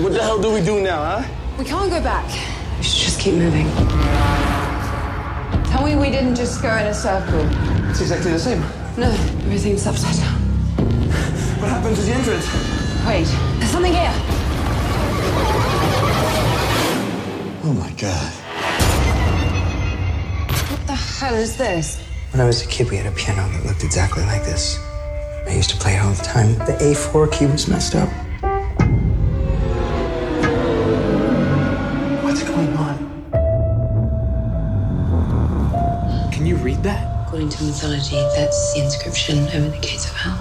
[0.00, 1.24] What the hell do we do now, huh?
[1.58, 2.53] We can't go back.
[3.24, 3.66] We should just keep moving.
[5.70, 7.40] Tell me we didn't just go in a circle.
[7.88, 8.60] It's exactly the same.
[8.98, 9.10] No,
[9.46, 10.40] everything's upside down.
[11.60, 12.46] What happened to the entrance?
[13.06, 13.26] Wait,
[13.58, 14.12] there's something here.
[17.64, 18.32] Oh my god.
[20.70, 22.00] What the hell is this?
[22.32, 24.78] When I was a kid, we had a piano that looked exactly like this.
[25.46, 26.54] I used to play it all the time.
[26.66, 28.10] The A4 key was messed up.
[37.34, 40.38] According to mythology, that's the inscription over the gates of hell.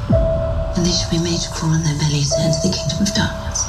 [0.77, 3.09] And they shall be made to crawl on their bellies to enter the kingdom of
[3.15, 3.65] darkness.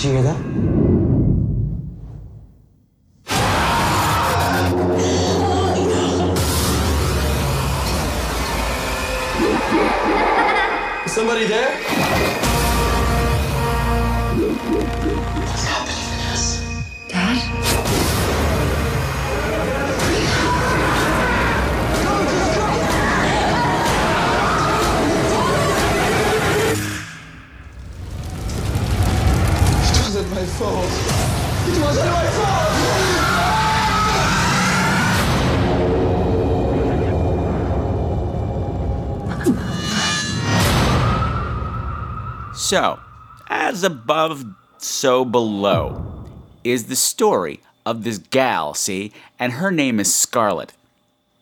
[0.00, 0.99] Did you hear that?
[42.70, 43.00] So,
[43.48, 44.44] as above,
[44.78, 46.24] so below
[46.62, 49.12] is the story of this gal, see?
[49.40, 50.72] And her name is Scarlett.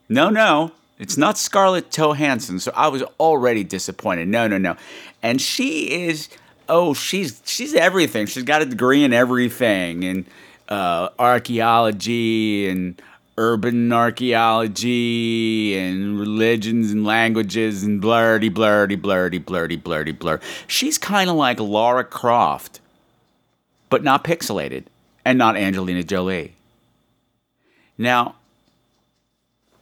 [0.08, 4.26] No, no, it's not Scarlett Johansson, so I was already disappointed.
[4.28, 4.78] No, no, no.
[5.22, 6.30] And she is
[6.66, 8.24] oh, she's she's everything.
[8.24, 10.24] She's got a degree in everything and
[10.70, 13.02] uh, archaeology and
[13.38, 20.40] urban archaeology and religions and languages and blurdy, blurdy, blurdy, blurdy, blurdy, blur.
[20.66, 22.80] She's kind of like Laura Croft,
[23.88, 24.86] but not pixelated
[25.24, 26.54] and not Angelina Jolie.
[27.96, 28.34] Now,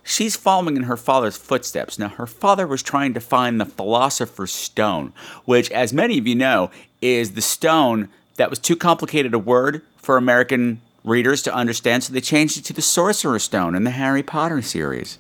[0.05, 1.99] she's following in her father's footsteps.
[1.99, 5.15] Now, her father was trying to find the Philosopher's Stone,
[5.47, 9.81] which, as many of you know, is the stone that was too complicated a word
[9.97, 13.91] for American readers to understand, so they changed it to the Sorcerer's Stone in the
[13.93, 15.19] Harry Potter series.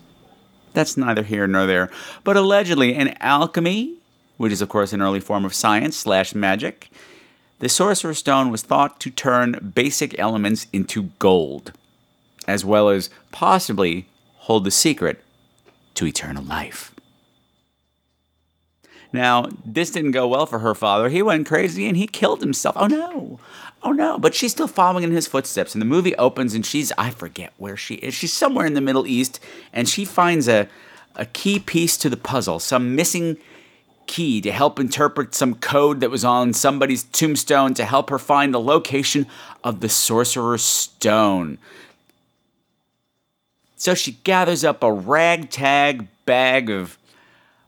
[0.74, 1.88] That's neither here nor there.
[2.24, 3.96] But allegedly, in alchemy,
[4.36, 6.90] which is, of course, an early form of science slash magic,
[7.60, 11.72] the Sorcerer's Stone was thought to turn basic elements into gold,
[12.46, 14.08] as well as possibly
[14.40, 15.22] hold the secret
[15.94, 16.92] to eternal life.
[19.12, 21.08] Now, this didn't go well for her father.
[21.08, 22.76] He went crazy and he killed himself.
[22.78, 23.40] Oh no.
[23.82, 24.18] Oh no.
[24.18, 25.74] But she's still following in his footsteps.
[25.74, 28.14] And the movie opens and she's, I forget where she is.
[28.14, 29.40] She's somewhere in the Middle East
[29.72, 30.68] and she finds a,
[31.14, 33.36] a key piece to the puzzle, some missing
[34.06, 38.54] key to help interpret some code that was on somebody's tombstone to help her find
[38.54, 39.26] the location
[39.64, 41.58] of the Sorcerer's Stone.
[43.76, 46.96] So she gathers up a ragtag bag of,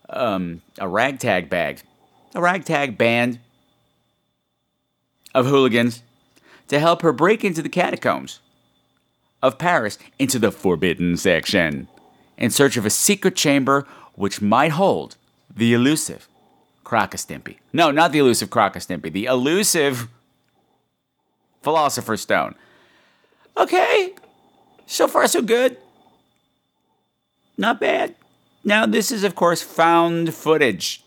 [0.08, 1.82] um, a ragtag bag,
[2.34, 3.40] a ragtag band
[5.38, 6.02] of hooligans
[6.68, 8.40] to help her break into the catacombs
[9.42, 11.88] of Paris into the forbidden section
[12.36, 15.16] in search of a secret chamber which might hold
[15.54, 16.28] the elusive
[16.84, 17.58] Crocostimpy.
[17.72, 20.08] No, not the elusive Crocostimpy, the elusive
[21.62, 22.54] Philosopher's Stone.
[23.56, 24.14] Okay,
[24.86, 25.76] so far so good.
[27.56, 28.14] Not bad.
[28.64, 31.04] Now, this is, of course, found footage,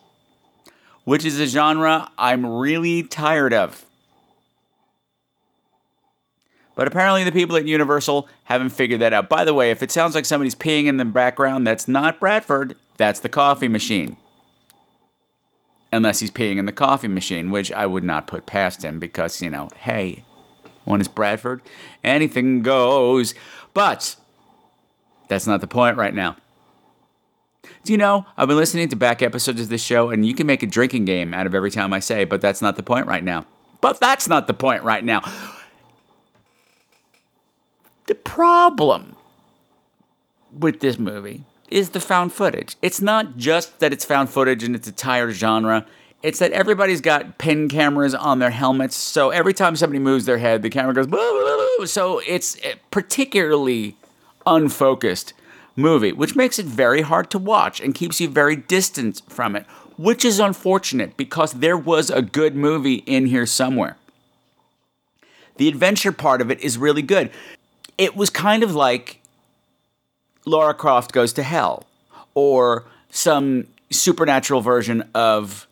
[1.04, 3.86] which is a genre I'm really tired of.
[6.76, 9.30] But apparently, the people at Universal haven't figured that out.
[9.30, 12.76] By the way, if it sounds like somebody's peeing in the background, that's not Bradford,
[12.98, 14.18] that's the coffee machine.
[15.92, 19.42] Unless he's peeing in the coffee machine, which I would not put past him because,
[19.42, 20.24] you know, hey,
[20.86, 21.62] one is Bradford,
[22.04, 23.36] anything goes.
[23.74, 24.16] But
[25.28, 26.38] that's not the point right now.
[27.84, 30.48] Do you know, I've been listening to back episodes of this show, and you can
[30.48, 33.08] make a drinking game out of every time I say, but that's not the point
[33.08, 33.46] right now.
[33.82, 35.22] But that's not the point right now.
[38.12, 39.16] The problem
[40.52, 42.76] with this movie is the found footage.
[42.82, 45.86] It's not just that it's found footage and it's a tired genre.
[46.22, 50.40] It's that everybody's got pin cameras on their helmets, so every time somebody moves their
[50.40, 51.08] head, the camera goes.
[51.08, 51.86] Blah, blah, blah.
[51.86, 52.58] So it's
[52.92, 53.96] particularly
[54.46, 55.32] unfocused
[55.78, 59.66] movie, which makes it very hard to watch and keeps you very distant from it,
[59.98, 63.96] which is unfortunate because there was a good movie in here somewhere.
[65.56, 67.32] The adventure part of it is really good.
[68.02, 69.22] It was kind of like
[70.44, 71.86] Laura Croft Goes to Hell
[72.34, 75.68] or some supernatural version of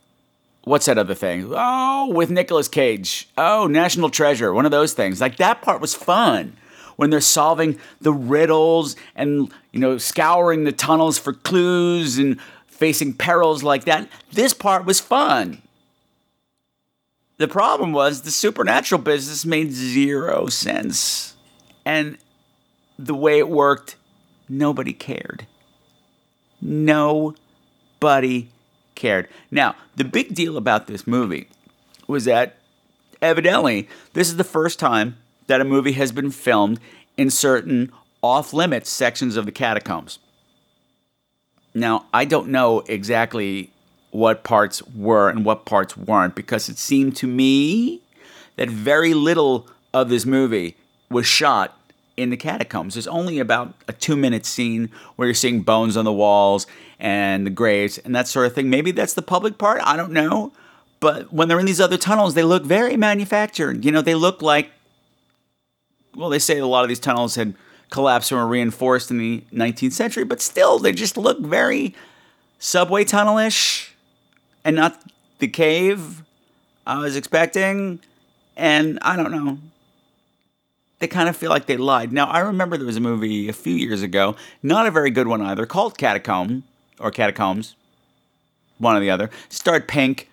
[0.63, 1.51] what's that other thing?
[1.51, 3.27] Oh, with Nicolas Cage.
[3.35, 5.19] Oh, National Treasure, one of those things.
[5.19, 6.55] Like that part was fun
[6.97, 13.11] when they're solving the riddles and you know scouring the tunnels for clues and facing
[13.11, 14.07] perils like that.
[14.31, 15.63] This part was fun.
[17.37, 21.37] The problem was the supernatural business made zero sense.
[21.85, 22.17] And
[22.97, 23.95] the way it worked,
[24.47, 25.47] nobody cared.
[26.61, 28.49] Nobody
[28.95, 29.27] cared.
[29.49, 31.47] Now, the big deal about this movie
[32.07, 32.57] was that
[33.21, 35.17] evidently this is the first time
[35.47, 36.79] that a movie has been filmed
[37.17, 40.19] in certain off limits sections of the catacombs.
[41.73, 43.71] Now, I don't know exactly
[44.11, 48.01] what parts were and what parts weren't because it seemed to me
[48.55, 50.75] that very little of this movie
[51.09, 51.79] was shot
[52.17, 52.95] in the catacombs.
[52.95, 56.67] There's only about a two minute scene where you're seeing bones on the walls
[56.99, 58.69] and the graves and that sort of thing.
[58.69, 59.81] Maybe that's the public part.
[59.83, 60.51] I don't know.
[60.99, 63.85] But when they're in these other tunnels, they look very manufactured.
[63.85, 64.71] You know, they look like,
[66.13, 67.55] well, they say a lot of these tunnels had
[67.89, 71.95] collapsed and were reinforced in the 19th century, but still, they just look very
[72.59, 73.95] subway tunnel ish
[74.65, 75.01] and not
[75.39, 76.23] the cave
[76.85, 78.01] I was expecting.
[78.57, 79.59] And I don't know
[80.99, 82.11] they kind of feel like they lied.
[82.11, 85.27] Now, I remember there was a movie a few years ago, not a very good
[85.27, 86.63] one either, called Catacomb
[86.99, 87.75] or Catacombs,
[88.77, 89.29] one or the other.
[89.47, 90.29] Starred Pink,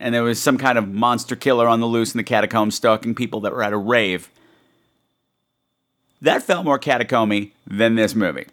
[0.00, 3.14] and there was some kind of monster killer on the loose in the catacombs stalking
[3.14, 4.28] people that were at a rave.
[6.20, 8.46] That felt more catacomby than this movie.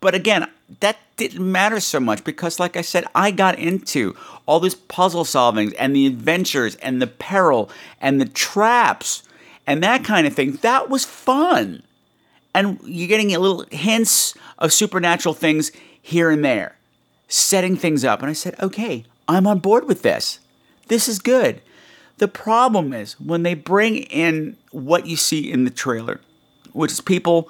[0.00, 0.48] But again,
[0.80, 4.16] that didn't matter so much because, like I said, I got into
[4.46, 7.70] all this puzzle solving and the adventures and the peril
[8.00, 9.22] and the traps
[9.70, 10.58] and that kind of thing.
[10.62, 11.84] That was fun.
[12.52, 15.70] And you're getting a little hints of supernatural things
[16.02, 16.76] here and there,
[17.28, 18.20] setting things up.
[18.20, 20.40] And I said, okay, I'm on board with this.
[20.88, 21.62] This is good.
[22.18, 26.20] The problem is when they bring in what you see in the trailer,
[26.72, 27.48] which is people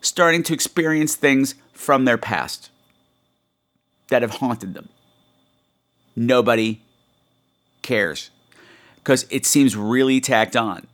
[0.00, 2.70] starting to experience things from their past
[4.08, 4.88] that have haunted them.
[6.14, 6.80] Nobody
[7.82, 8.30] cares
[8.98, 10.86] because it seems really tacked on.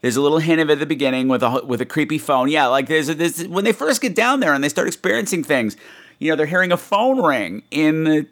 [0.00, 2.48] There's a little hint of it at the beginning with a with a creepy phone.
[2.48, 5.76] Yeah, like there's, a, when they first get down there and they start experiencing things.
[6.18, 8.26] You know, they're hearing a phone ring in the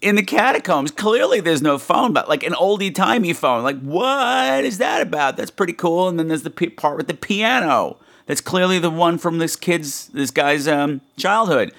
[0.00, 0.90] in the catacombs.
[0.90, 3.62] Clearly, there's no phone, but like an oldie timey phone.
[3.62, 5.36] Like, what is that about?
[5.36, 6.08] That's pretty cool.
[6.08, 7.96] And then there's the part with the piano.
[8.26, 11.72] That's clearly the one from this kid's, this guy's um, childhood.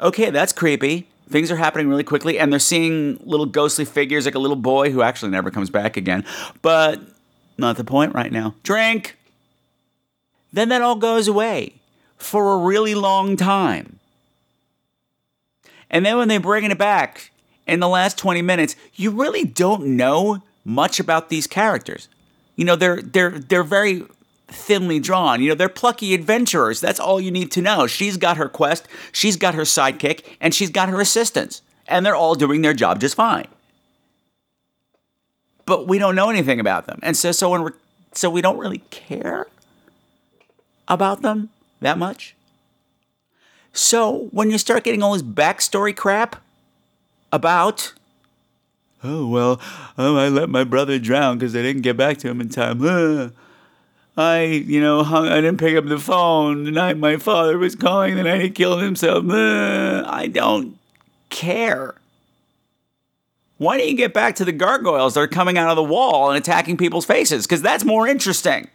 [0.00, 1.08] Okay, that's creepy.
[1.30, 4.90] Things are happening really quickly, and they're seeing little ghostly figures, like a little boy
[4.90, 6.24] who actually never comes back again.
[6.62, 7.00] But
[7.58, 8.54] not the point right now.
[8.62, 9.16] Drink.
[10.52, 11.74] Then that all goes away
[12.16, 13.98] for a really long time.
[15.90, 17.30] And then when they bring it back
[17.66, 22.08] in the last 20 minutes, you really don't know much about these characters.
[22.56, 24.04] You know, they're they're they're very
[24.48, 25.40] thinly drawn.
[25.40, 26.80] You know, they're plucky adventurers.
[26.80, 27.86] That's all you need to know.
[27.86, 31.62] She's got her quest, she's got her sidekick, and she's got her assistants.
[31.86, 33.46] And they're all doing their job just fine.
[35.68, 36.98] But we don't know anything about them.
[37.02, 37.74] And so, so when we're
[38.12, 39.46] so we don't really care
[40.88, 41.50] about them
[41.82, 42.34] that much.
[43.74, 46.42] So when you start getting all this backstory crap
[47.30, 47.92] about,
[49.04, 49.60] oh well,
[49.98, 52.80] oh I let my brother drown because I didn't get back to him in time.
[52.82, 53.28] Uh,
[54.16, 57.76] I, you know, hung, I didn't pick up the phone the night my father was
[57.76, 59.28] calling the night he killed himself.
[59.28, 60.78] Uh, I don't
[61.28, 61.94] care.
[63.58, 66.30] Why don't you get back to the gargoyles that are coming out of the wall
[66.30, 67.46] and attacking people's faces?
[67.46, 68.68] Because that's more interesting.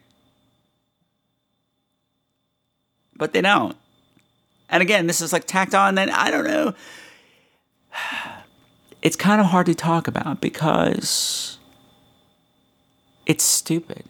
[3.15, 3.77] But they don't.
[4.69, 6.73] And again, this is like tacked on, then I don't know.
[9.01, 11.57] It's kind of hard to talk about because
[13.25, 14.05] it's stupid.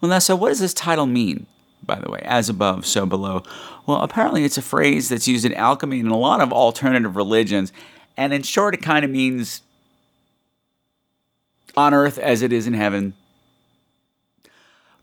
[0.00, 1.46] Well, now, so what does this title mean,
[1.82, 2.20] by the way?
[2.26, 3.42] As above, so below.
[3.86, 7.72] Well, apparently it's a phrase that's used in alchemy and a lot of alternative religions.
[8.16, 9.62] And in short, it kind of means
[11.76, 13.14] on earth as it is in heaven.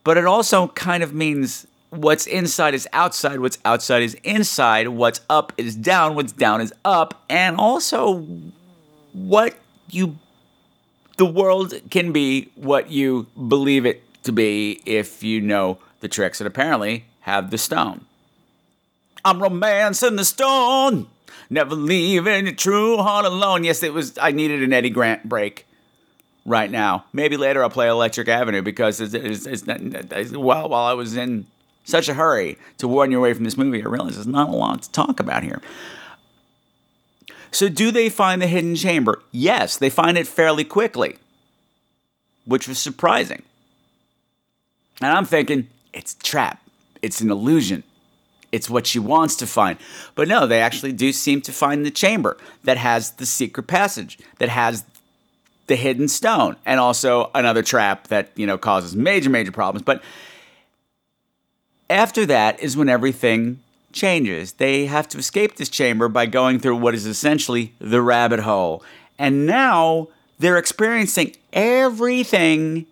[0.03, 5.21] But it also kind of means what's inside is outside, what's outside is inside, what's
[5.29, 8.25] up is down, what's down is up, and also
[9.13, 9.55] what
[9.89, 10.17] you
[11.17, 16.39] the world can be what you believe it to be if you know the tricks
[16.39, 18.05] and apparently have the stone.
[19.25, 21.07] I'm romancing the stone,
[21.49, 23.63] never leaving your true heart alone.
[23.63, 24.17] Yes, it was.
[24.17, 25.65] I needed an Eddie Grant break
[26.45, 27.05] right now.
[27.13, 29.81] Maybe later I'll play Electric Avenue because it's, it's, it's not,
[30.31, 31.45] well, while I was in
[31.83, 34.53] such a hurry to warn you away from this movie, I realized there's not a
[34.53, 35.61] lot to talk about here.
[37.51, 39.21] So, do they find the hidden chamber?
[39.31, 41.17] Yes, they find it fairly quickly,
[42.45, 43.43] which was surprising.
[45.01, 46.61] And I'm thinking, it's a trap,
[47.01, 47.83] it's an illusion.
[48.51, 49.77] It's what she wants to find.
[50.15, 54.17] But no, they actually do seem to find the chamber that has the secret passage,
[54.39, 54.85] that has
[55.67, 59.83] the hidden stone, and also another trap that, you know, causes major, major problems.
[59.83, 60.01] But
[61.89, 63.59] after that is when everything
[63.97, 64.53] changes.
[64.53, 68.83] They have to escape this chamber by going through what is essentially the rabbit hole.
[69.19, 72.85] And now they're experiencing everything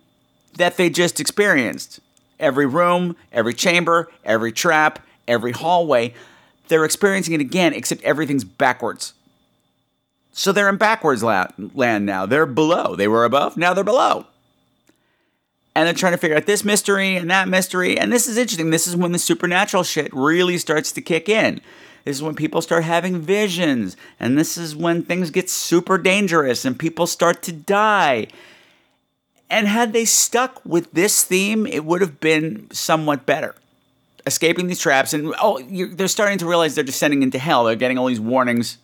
[0.54, 2.00] that they just experienced
[2.38, 6.14] every room, every chamber, every trap, every hallway.
[6.68, 9.14] They're experiencing it again, except everything's backwards.
[10.32, 12.26] So they're in backwards la- land now.
[12.26, 12.94] They're below.
[12.94, 14.26] They were above, now they're below.
[15.74, 17.98] And they're trying to figure out this mystery and that mystery.
[17.98, 18.70] And this is interesting.
[18.70, 21.60] This is when the supernatural shit really starts to kick in.
[22.04, 23.96] This is when people start having visions.
[24.18, 28.28] And this is when things get super dangerous and people start to die.
[29.50, 33.54] And had they stuck with this theme, it would have been somewhat better.
[34.26, 37.64] Escaping these traps, and oh, they're starting to realize they're descending into hell.
[37.64, 38.78] They're getting all these warnings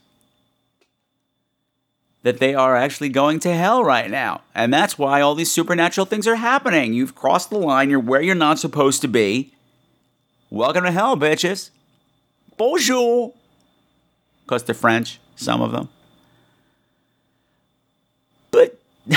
[2.22, 4.42] that they are actually going to hell right now.
[4.54, 6.92] And that's why all these supernatural things are happening.
[6.94, 9.52] You've crossed the line, you're where you're not supposed to be.
[10.50, 11.70] Welcome to hell, bitches.
[12.56, 13.32] Bonjour.
[14.44, 15.88] Because they're French, some of them.
[18.50, 18.78] But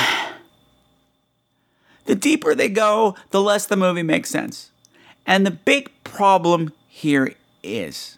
[2.06, 4.72] the deeper they go, the less the movie makes sense.
[5.26, 8.18] And the big problem here is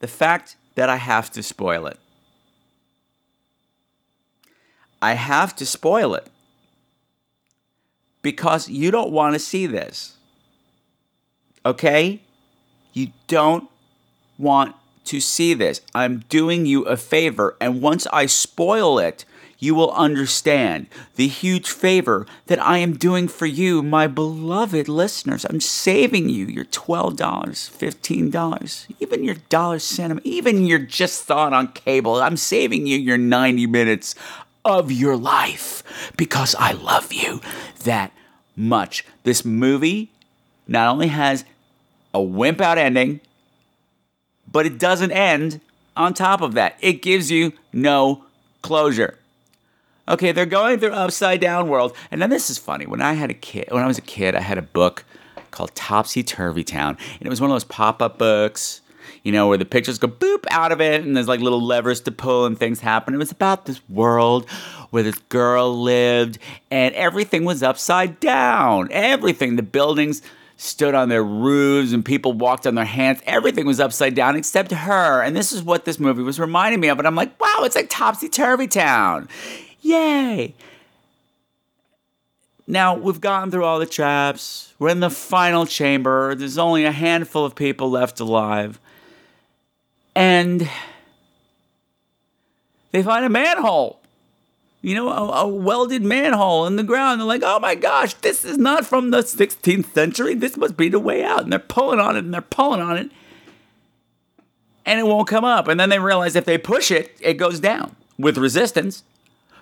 [0.00, 1.98] the fact that I have to spoil it.
[5.00, 6.28] I have to spoil it
[8.22, 10.16] because you don't want to see this.
[11.64, 12.22] Okay?
[12.92, 13.68] You don't
[14.38, 14.74] want
[15.04, 15.82] to see this.
[15.94, 19.24] I'm doing you a favor, and once I spoil it,
[19.64, 20.86] you will understand
[21.16, 25.46] the huge favor that I am doing for you, my beloved listeners.
[25.46, 31.72] I'm saving you your $12, $15, even your dollar cinema, even your just thought on
[31.72, 32.16] cable.
[32.16, 34.14] I'm saving you your 90 minutes
[34.64, 35.82] of your life
[36.16, 37.40] because I love you
[37.84, 38.12] that
[38.54, 39.04] much.
[39.22, 40.12] This movie
[40.68, 41.44] not only has
[42.12, 43.20] a wimp out ending,
[44.50, 45.60] but it doesn't end
[45.96, 46.76] on top of that.
[46.80, 48.24] It gives you no
[48.62, 49.18] closure.
[50.08, 51.96] Okay, they're going through upside down world.
[52.10, 52.86] And then this is funny.
[52.86, 55.04] When I had a kid, when I was a kid, I had a book
[55.50, 56.96] called Topsy Turvy Town.
[57.18, 58.82] And it was one of those pop-up books
[59.24, 62.00] you know, where the pictures go boop out of it and there's like little levers
[62.02, 63.14] to pull and things happen.
[63.14, 64.48] It was about this world
[64.90, 66.38] where this girl lived
[66.70, 68.88] and everything was upside down.
[68.90, 69.56] Everything.
[69.56, 70.20] The buildings
[70.56, 73.20] stood on their roofs and people walked on their hands.
[73.24, 75.22] Everything was upside down except her.
[75.22, 76.98] And this is what this movie was reminding me of.
[76.98, 79.28] And I'm like, wow, it's like Topsy Turvy Town.
[79.84, 80.54] Yay.
[82.66, 84.72] Now, we've gotten through all the traps.
[84.78, 86.34] We're in the final chamber.
[86.34, 88.80] There's only a handful of people left alive.
[90.14, 90.68] And
[92.92, 94.00] they find a manhole.
[94.80, 97.20] you know, a, a welded manhole in the ground.
[97.20, 100.34] They're like, oh my gosh, this is not from the 16th century.
[100.34, 101.42] This must be the way out.
[101.42, 103.10] And they're pulling on it and they're pulling on it.
[104.86, 105.68] And it won't come up.
[105.68, 109.04] And then they realize if they push it, it goes down with resistance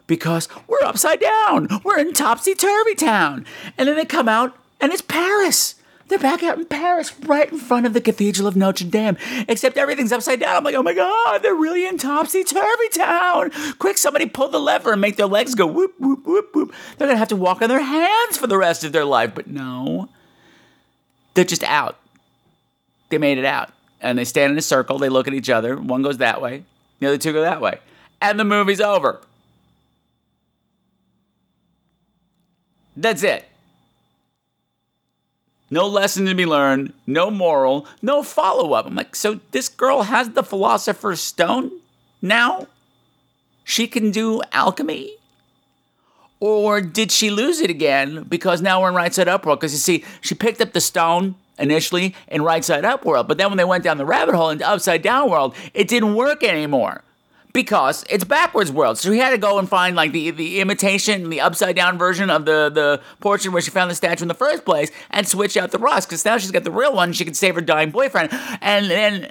[0.06, 1.68] because we're upside down.
[1.84, 3.46] We're in topsy turvy town.
[3.78, 5.76] And then they come out and it's Paris.
[6.08, 9.16] They're back out in Paris, right in front of the Cathedral of Notre Dame.
[9.48, 10.56] Except everything's upside down.
[10.56, 13.50] I'm like, oh my god, they're really in topsy turvy town.
[13.78, 16.74] Quick, somebody pull the lever and make their legs go whoop whoop whoop whoop.
[16.98, 19.34] They're gonna have to walk on their hands for the rest of their life.
[19.34, 20.10] But no,
[21.32, 21.98] they're just out.
[23.08, 24.98] They made it out, and they stand in a circle.
[24.98, 25.76] They look at each other.
[25.76, 26.64] One goes that way,
[26.98, 27.78] the other two go that way,
[28.20, 29.22] and the movie's over.
[32.96, 33.48] That's it.
[35.70, 38.84] No lesson to be learned, no moral, no follow up.
[38.84, 41.70] I'm like, so this girl has the Philosopher's Stone
[42.20, 42.66] now?
[43.64, 45.16] She can do alchemy?
[46.40, 49.60] Or did she lose it again because now we're in right side up world?
[49.60, 53.38] Because you see, she picked up the stone initially in right side up world, but
[53.38, 56.42] then when they went down the rabbit hole into upside down world, it didn't work
[56.42, 57.02] anymore
[57.52, 58.98] because it's backwards world.
[58.98, 62.30] So he had to go and find like the the imitation, the upside down version
[62.30, 65.56] of the the portion where she found the statue in the first place, and switch
[65.56, 67.12] out the rust because now she's got the real one.
[67.12, 68.30] She can save her dying boyfriend,
[68.60, 69.30] and then.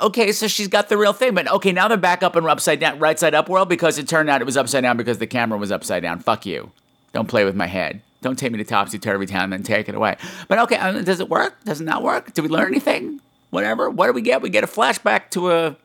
[0.00, 2.78] Okay, so she's got the real thing, but okay, now they're back up in upside
[2.78, 5.26] down, right side up world because it turned out it was upside down because the
[5.26, 6.20] camera was upside down.
[6.20, 6.70] Fuck you!
[7.12, 8.00] Don't play with my head.
[8.20, 10.16] Don't take me to topsy turvy town and then take it away.
[10.46, 11.64] But okay, uh, does it work?
[11.64, 12.32] Does it not work?
[12.32, 13.20] Did we learn anything?
[13.50, 13.90] Whatever.
[13.90, 14.40] What do we get?
[14.40, 15.76] We get a flashback to a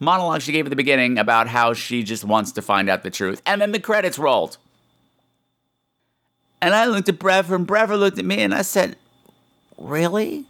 [0.00, 3.10] monologue she gave at the beginning about how she just wants to find out the
[3.10, 3.40] truth.
[3.46, 4.56] And then the credits rolled.
[6.60, 8.96] And I looked at Brever, and Brever looked at me, and I said,
[9.78, 10.46] Really?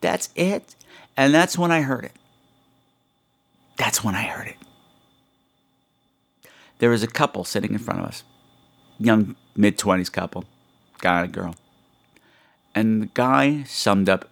[0.00, 0.74] That's it?
[1.16, 2.12] And that's when I heard it.
[3.76, 4.56] That's when I heard it.
[6.78, 8.24] There was a couple sitting in front of us,
[8.98, 10.44] young mid 20s couple,
[10.98, 11.54] guy and girl.
[12.74, 14.28] And the guy summed up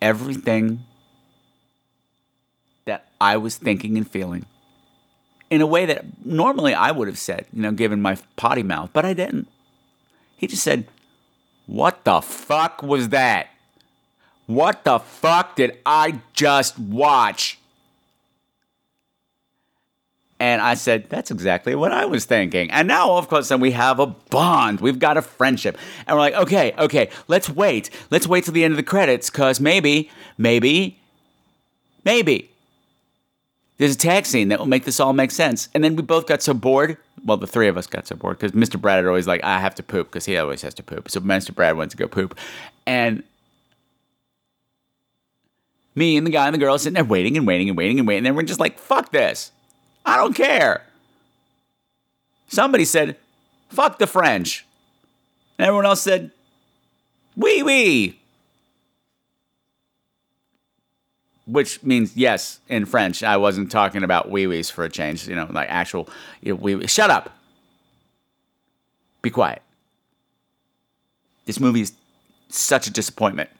[0.00, 0.84] everything
[3.20, 4.46] I was thinking and feeling
[5.50, 8.90] in a way that normally I would have said, you know, given my potty mouth,
[8.92, 9.48] but I didn't.
[10.36, 10.86] He just said,
[11.66, 13.48] What the fuck was that?
[14.46, 17.58] What the fuck did I just watch?
[20.38, 22.70] And I said, That's exactly what I was thinking.
[22.70, 24.80] And now, of course, then we have a bond.
[24.80, 25.78] We've got a friendship.
[26.06, 27.88] And we're like, Okay, okay, let's wait.
[28.10, 30.98] Let's wait till the end of the credits because maybe, maybe,
[32.04, 32.50] maybe
[33.78, 35.68] there's a tag scene that will make this all make sense.
[35.74, 36.96] And then we both got so bored.
[37.24, 38.80] Well, the three of us got so bored because Mr.
[38.80, 41.10] Brad had always like, I have to poop because he always has to poop.
[41.10, 41.54] So Mr.
[41.54, 42.38] Brad went to go poop.
[42.86, 43.22] And
[45.94, 48.08] me and the guy and the girl sitting there waiting and waiting and waiting and
[48.08, 48.18] waiting.
[48.18, 49.52] And then we're just like, fuck this.
[50.04, 50.82] I don't care.
[52.48, 53.16] Somebody said,
[53.68, 54.64] fuck the French.
[55.58, 56.30] And everyone else said,
[57.34, 58.20] wee wee.
[61.46, 63.22] Which means yes in French.
[63.22, 66.08] I wasn't talking about wee wees for a change, you know, like actual
[66.42, 67.32] you know, wee Shut up.
[69.22, 69.62] Be quiet.
[71.46, 71.92] This movie is
[72.48, 73.50] such a disappointment.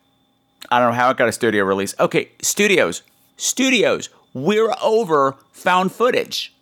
[0.70, 1.94] I don't know how it got a studio release.
[2.00, 3.02] Okay, studios,
[3.36, 6.52] studios, we're over found footage.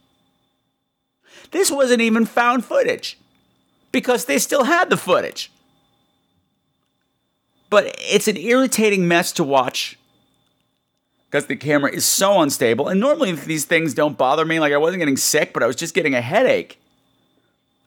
[1.50, 3.18] This wasn't even found footage
[3.92, 5.50] because they still had the footage.
[7.70, 9.98] But it's an irritating mess to watch
[11.34, 12.86] because the camera is so unstable.
[12.86, 14.60] And normally these things don't bother me.
[14.60, 16.80] Like I wasn't getting sick, but I was just getting a headache.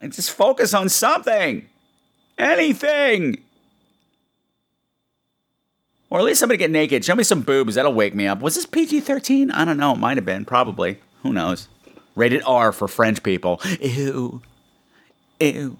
[0.02, 1.66] And just focus on something.
[2.36, 3.42] Anything.
[6.10, 7.06] Or at least somebody get naked.
[7.06, 7.76] Show me some boobs.
[7.76, 8.42] That'll wake me up.
[8.42, 9.50] Was this PG 13?
[9.50, 9.94] I don't know.
[9.94, 10.44] It might have been.
[10.44, 10.98] Probably.
[11.22, 11.68] Who knows?
[12.14, 13.62] Rated R for French people.
[13.80, 14.42] Ew.
[15.40, 15.78] Ew.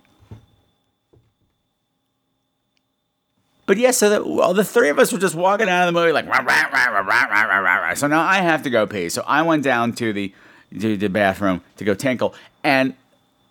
[3.68, 6.00] But yeah, so the, well, the three of us were just walking out of the
[6.00, 7.94] movie like, rah, rah, rah, rah, rah, rah, rah, rah.
[7.94, 9.10] so now I have to go pee.
[9.10, 10.32] So I went down to the
[10.80, 12.94] to the bathroom to go tinkle, and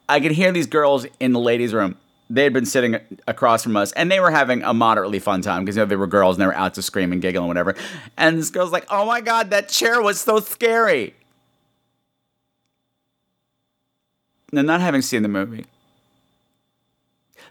[0.10, 1.98] I could hear these girls in the ladies' room.
[2.32, 2.98] They had been sitting
[3.28, 5.96] across from us, and they were having a moderately fun time because you know, they
[5.96, 7.76] were girls and they were out to scream and giggle and whatever.
[8.18, 11.14] And this girl's like, "Oh my god, that chair was so scary."
[14.52, 15.66] Now, not having seen the movie,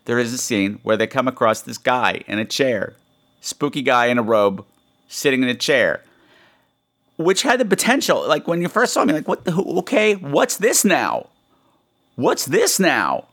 [0.06, 2.94] there is a scene where they come across this guy in a chair,
[3.40, 4.64] spooky guy in a robe,
[5.08, 6.02] sitting in a chair,
[7.16, 8.26] which had the potential.
[8.26, 11.28] Like when you first saw me, like, what the, okay, what's this now?
[12.14, 13.26] What's this now?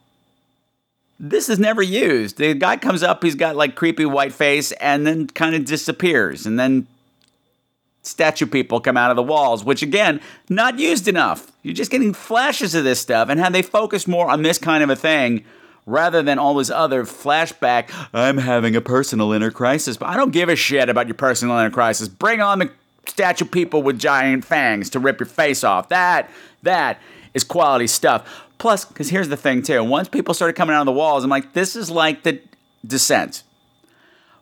[1.20, 2.38] This is never used.
[2.38, 6.46] The guy comes up, he's got like creepy white face, and then kind of disappears,
[6.46, 6.88] and then
[8.02, 10.20] statue people come out of the walls, which again,
[10.50, 11.52] not used enough.
[11.62, 13.30] You're just getting flashes of this stuff.
[13.30, 15.46] And had they focused more on this kind of a thing
[15.86, 19.98] rather than all this other flashback, I'm having a personal inner crisis.
[19.98, 22.08] But I don't give a shit about your personal inner crisis.
[22.08, 22.72] Bring on the
[23.08, 25.90] statue people with giant fangs to rip your face off.
[25.90, 26.30] That,
[26.64, 27.00] that
[27.34, 28.48] is quality stuff.
[28.58, 29.84] Plus, because here's the thing too.
[29.84, 32.42] Once people started coming out of the walls, I'm like, this is like the
[32.86, 33.44] descent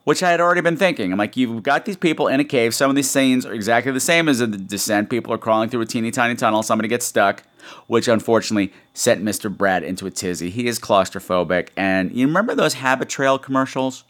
[0.04, 1.12] which I had already been thinking.
[1.12, 2.74] I'm like, you've got these people in a cave.
[2.74, 5.10] Some of these scenes are exactly the same as the descent.
[5.10, 6.64] People are crawling through a teeny tiny tunnel.
[6.64, 7.44] Somebody gets stuck,
[7.88, 9.56] which unfortunately sent Mr.
[9.56, 10.50] Brad into a tizzy.
[10.50, 11.70] He is claustrophobic.
[11.76, 14.04] And you remember those Habitrail commercials?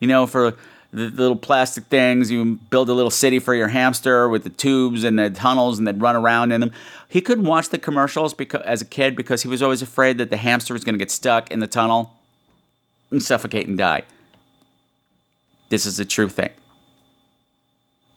[0.00, 0.54] You know, for
[0.92, 5.04] the, little plastic things, you build a little city for your hamster with the tubes
[5.04, 6.72] and the tunnels and they'd run around in them.
[7.08, 10.30] He couldn't watch the commercials because, as a kid because he was always afraid that
[10.30, 12.14] the hamster was going to get stuck in the tunnel
[13.10, 14.02] and suffocate and die.
[15.68, 16.50] This is a true thing.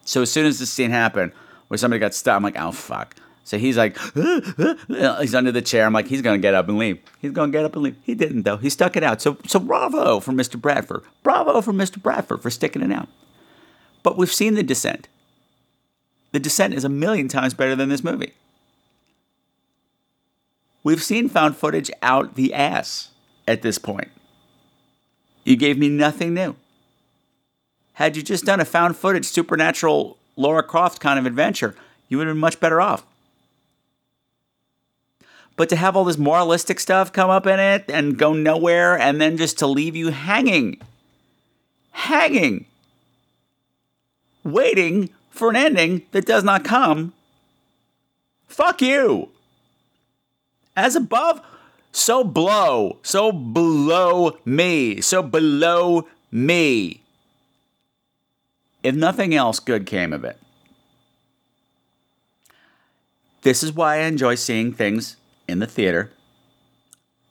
[0.06, 1.32] So as soon as this scene happened,
[1.68, 3.16] where somebody got stuck, I'm like, oh fuck.
[3.44, 5.86] So he's like, he's under the chair.
[5.86, 7.00] I'm like, he's gonna get up and leave.
[7.20, 7.96] He's gonna get up and leave.
[8.04, 8.58] He didn't though.
[8.58, 9.22] He stuck it out.
[9.22, 10.60] So so bravo for Mr.
[10.60, 11.04] Bradford.
[11.24, 12.02] Bravo for Mr.
[12.02, 13.10] Bradford for sticking it out.
[14.04, 15.08] But we've seen the descent.
[16.32, 18.34] The descent is a million times better than this movie.
[20.84, 23.10] We've seen found footage out the ass
[23.48, 24.10] at this point.
[25.44, 26.56] You gave me nothing new.
[27.94, 31.76] Had you just done a found footage, supernatural Laura Croft kind of adventure,
[32.08, 33.06] you would have been much better off.
[35.62, 39.22] But to have all this moralistic stuff come up in it and go nowhere and
[39.22, 40.82] then just to leave you hanging,
[41.92, 42.66] hanging,
[44.44, 47.14] waiting for an ending that does not come,
[48.48, 49.30] fuck you.
[50.76, 51.40] As above,
[51.92, 57.04] so below, so below me, so below me
[58.82, 60.40] if nothing else good came of it.
[63.44, 65.18] This is why I enjoy seeing things
[65.48, 66.12] in the theater.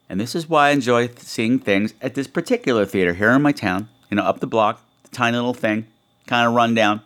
[0.08, 3.52] And this is why I enjoy seeing things at this particular theater here in my
[3.52, 5.86] town, you know, up the block, the tiny little thing,
[6.26, 7.02] kind of run down.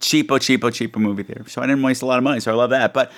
[0.00, 1.48] Cheapo, cheapo, cheapo movie theater.
[1.48, 2.92] So I didn't waste a lot of money, so I love that.
[2.92, 3.12] But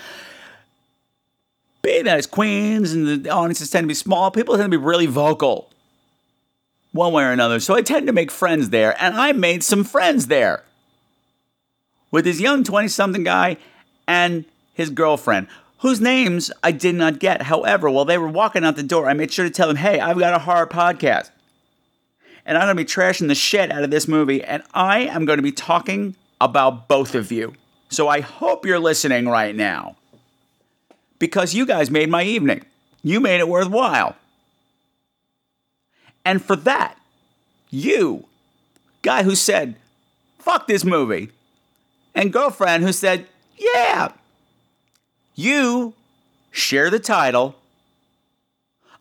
[1.82, 4.84] being that it's Queens and the audiences tend to be small, people tend to be
[4.84, 5.70] really vocal
[6.92, 7.60] one way or another.
[7.60, 10.64] So I tend to make friends there, and I made some friends there
[12.10, 13.56] with this young 20 something guy
[14.06, 15.48] and his girlfriend,
[15.84, 17.42] whose names I did not get.
[17.42, 20.00] However, while they were walking out the door, I made sure to tell them, hey,
[20.00, 21.30] I've got a horror podcast.
[22.46, 25.26] And I'm going to be trashing the shit out of this movie, and I am
[25.26, 27.52] going to be talking about both of you.
[27.90, 29.96] So I hope you're listening right now.
[31.18, 32.64] Because you guys made my evening.
[33.02, 34.16] You made it worthwhile.
[36.24, 36.98] And for that,
[37.68, 38.24] you,
[39.02, 39.76] guy who said,
[40.38, 41.28] fuck this movie,
[42.14, 43.26] and girlfriend who said,
[43.58, 44.12] yeah,
[45.34, 45.94] you
[46.50, 47.56] share the title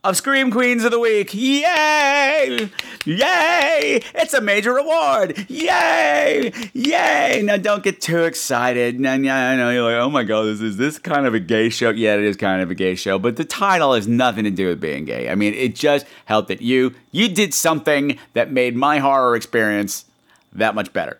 [0.03, 1.33] of Scream Queens of the Week.
[1.33, 2.69] Yay!
[3.05, 4.01] Yay!
[4.13, 5.45] It's a major award.
[5.49, 6.51] Yay!
[6.73, 7.41] Yay!
[7.43, 8.95] Now don't get too excited.
[9.05, 11.89] I know you're like, oh my god, this is this kind of a gay show.
[11.91, 14.67] Yeah, it is kind of a gay show, but the title has nothing to do
[14.67, 15.29] with being gay.
[15.29, 20.05] I mean, it just helped that you you did something that made my horror experience
[20.51, 21.17] that much better.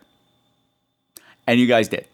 [1.47, 2.05] And you guys did.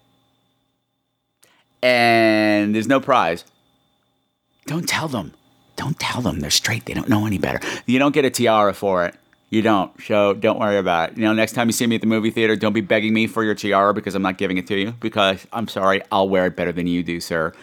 [1.82, 3.46] And there's no prize.
[4.66, 5.34] Don't tell them.
[5.76, 6.86] Don't tell them they're straight.
[6.86, 7.60] They don't know any better.
[7.86, 9.16] You don't get a tiara for it.
[9.50, 9.92] You don't.
[10.04, 11.18] So don't worry about it.
[11.18, 13.26] You know, next time you see me at the movie theater, don't be begging me
[13.28, 14.92] for your tiara because I'm not giving it to you.
[15.00, 17.54] Because I'm sorry, I'll wear it better than you do, sir.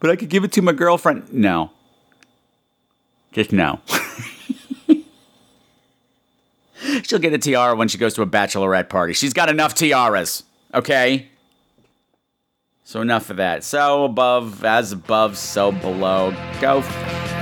[0.00, 1.32] But I could give it to my girlfriend.
[1.32, 1.72] No.
[3.32, 3.80] Just no.
[7.02, 9.12] She'll get a tiara when she goes to a bachelorette party.
[9.12, 11.28] She's got enough tiaras, okay?
[12.88, 13.64] So enough of that.
[13.64, 16.32] So above, as above, so below.
[16.58, 16.80] Go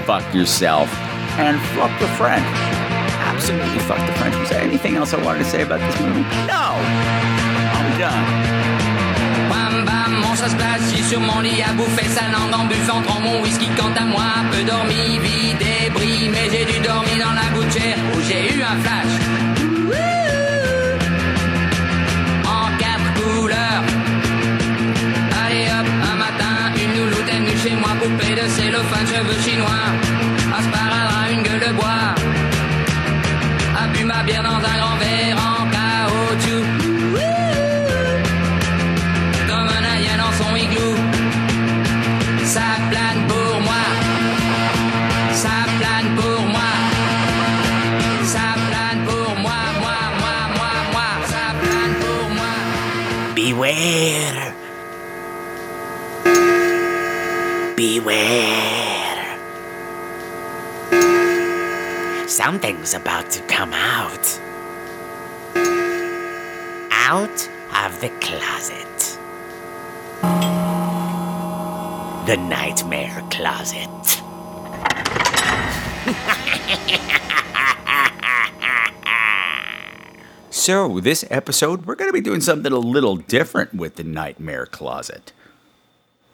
[0.05, 0.93] fuck yourself
[1.39, 2.43] and fuck the French.
[3.23, 4.35] Absolutely fuck the French.
[4.35, 6.23] Was there anything else I wanted to say about this movie?
[6.51, 6.75] No!
[7.79, 8.43] I'm done.
[10.59, 13.69] Place sur mon lit à bouffer sa langue en buvant mon whisky.
[13.77, 15.21] Quant à moi, peu dormi,
[16.29, 19.56] mais j'ai dû dormir dans la gouttière où j'ai eu un flash.
[28.07, 29.87] Poupée de cellophane, cheveux chinois.
[30.59, 32.15] Asparadrap, une gueule de bois.
[33.81, 36.65] A bu ma bière dans un grand verre en caoutchouc.
[39.49, 40.95] Comme un indien dans son igloo.
[42.55, 43.85] Ça plane pour moi.
[45.43, 46.73] Ça plane pour moi.
[48.33, 51.09] Ça plane pour moi, moi, moi, moi, moi.
[53.35, 53.67] Beware.
[53.67, 54.56] Beware.
[62.47, 64.41] Something's about to come out.
[66.93, 69.19] Out of the closet.
[72.29, 74.23] The nightmare closet.
[80.51, 84.67] So, this episode, we're going to be doing something a little different with the Nightmare
[84.67, 85.33] Closet.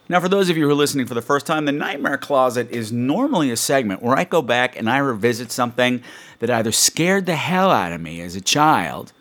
[0.08, 2.70] Now, for those of you who are listening for the first time, the Nightmare Closet
[2.70, 6.02] is normally a segment where I go back and I revisit something
[6.40, 9.12] that either scared the hell out of me as a child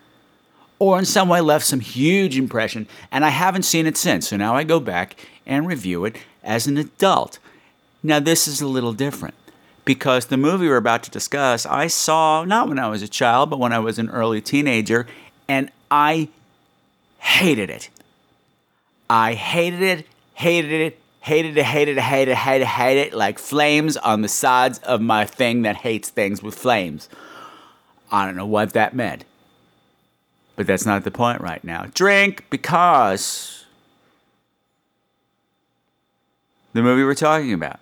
[0.80, 4.30] or in some way left some huge impression, and I haven't seen it since.
[4.30, 5.16] So now I go back
[5.46, 7.38] and review it as an adult.
[8.02, 9.36] Now, this is a little different
[9.86, 13.52] because the movie we're about to discuss, I saw not when I was a child,
[13.52, 15.06] but when I was an early teenager,
[15.48, 16.30] and I
[17.20, 17.92] hated it.
[19.08, 20.08] I hated it,
[20.42, 24.22] hated it, hated it, hated it, hated it, hated it, hated it, like flames on
[24.22, 27.10] the sides of my thing that hates things with flames.
[28.12, 29.24] I don't know what that meant.
[30.56, 31.86] But that's not the point right now.
[31.94, 33.66] Drink because
[36.74, 37.80] the movie we're talking about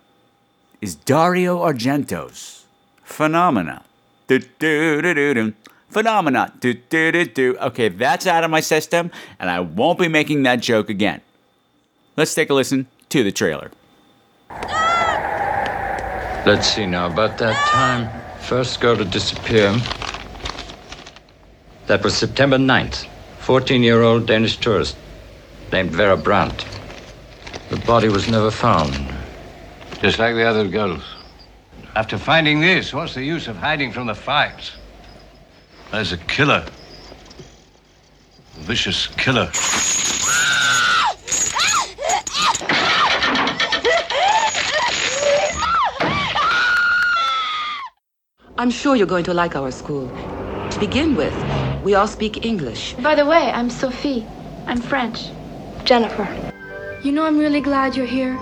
[0.82, 2.66] is Dario Argento's
[3.04, 3.84] Phenomena.
[4.28, 5.54] Do, do, do, do, do.
[5.90, 6.54] Phenomena.
[6.60, 7.58] Do, do, do, do.
[7.58, 11.22] Okay, that's out of my system, and I won't be making that joke again.
[12.20, 13.72] Let's take a listen to the trailer.
[16.46, 18.10] Let's see now, about that time,
[18.42, 19.74] first girl to disappear.
[21.88, 23.08] That was September 9th.
[23.40, 24.98] 14 year old Danish tourist
[25.72, 26.66] named Vera Brandt.
[27.70, 29.00] The body was never found.
[30.02, 31.04] Just like the other girls.
[31.96, 34.74] After finding this, what's the use of hiding from the facts?
[35.90, 36.66] There's a killer.
[38.58, 39.50] A vicious killer.
[48.60, 50.10] I'm sure you're going to like our school.
[50.72, 51.34] To begin with,
[51.84, 52.94] we all speak English.
[52.96, 54.26] By the way, I'm Sophie.
[54.68, 55.30] I'm French.
[55.86, 56.28] Jennifer.
[57.02, 58.38] You know, I'm really glad you're here.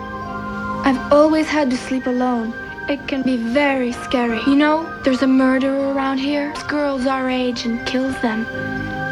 [0.88, 2.54] I've always had to sleep alone.
[2.90, 4.42] It can be very scary.
[4.48, 6.52] You know, there's a murderer around here.
[6.56, 8.48] This girls our age and kills them.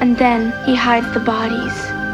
[0.02, 2.05] And then he hides the bodies.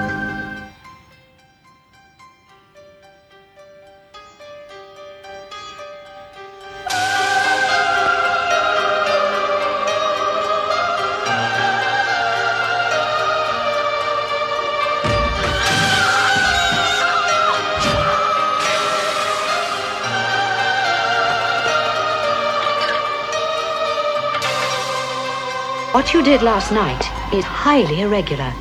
[25.92, 28.54] What you did last night is highly irregular.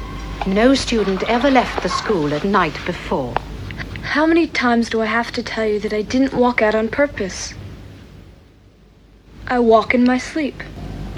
[0.49, 3.33] No student ever left the school at night before.
[4.03, 6.89] How many times do I have to tell you that I didn't walk out on
[6.89, 7.55] purpose?
[9.47, 10.61] I walk in my sleep.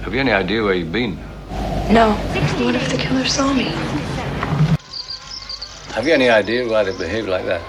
[0.03, 1.17] Have you any idea where you've been?
[1.91, 2.13] No.
[2.63, 3.73] What if the killer saw me?
[5.95, 7.63] Have you any idea why they behave like that?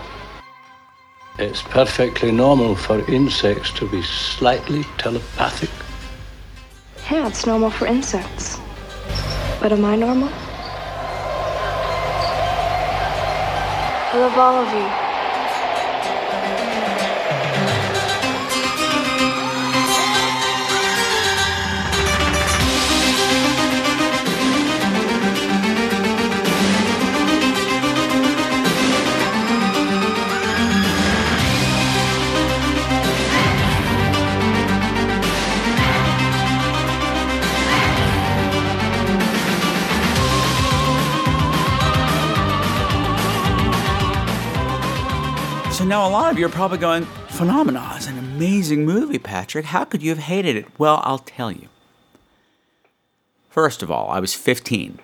[1.39, 5.69] It's perfectly normal for insects to be slightly telepathic.
[7.23, 8.59] Yeah, it's normal for insects.
[9.61, 10.27] But am I normal?
[14.11, 15.02] I love all of you.
[46.03, 49.63] A lot of you are probably going, Phenomena is an amazing movie, Patrick.
[49.63, 50.67] How could you have hated it?
[50.77, 51.69] Well, I'll tell you.
[53.49, 54.99] First of all, I was 15,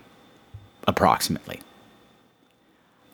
[0.85, 1.61] approximately.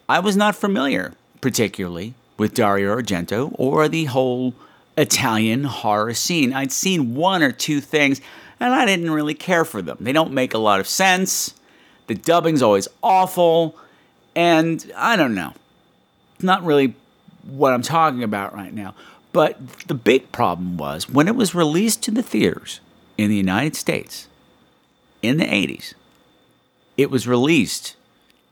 [0.10, 4.56] I was not familiar, particularly, with Dario Argento or the whole
[4.98, 6.54] Italian horror scene.
[6.54, 8.20] I'd seen one or two things,
[8.60, 10.00] and I didn't really care for them.
[10.02, 11.54] They don't make a lot of sense.
[12.08, 13.78] The dubbing's always awful,
[14.36, 15.54] and I don't know.
[16.34, 16.96] It's not really
[17.46, 18.96] what I'm talking about right now.
[19.32, 22.80] But the big problem was when it was released to the theaters
[23.18, 24.28] in the United States
[25.22, 25.94] in the 80s,
[26.98, 27.96] it was released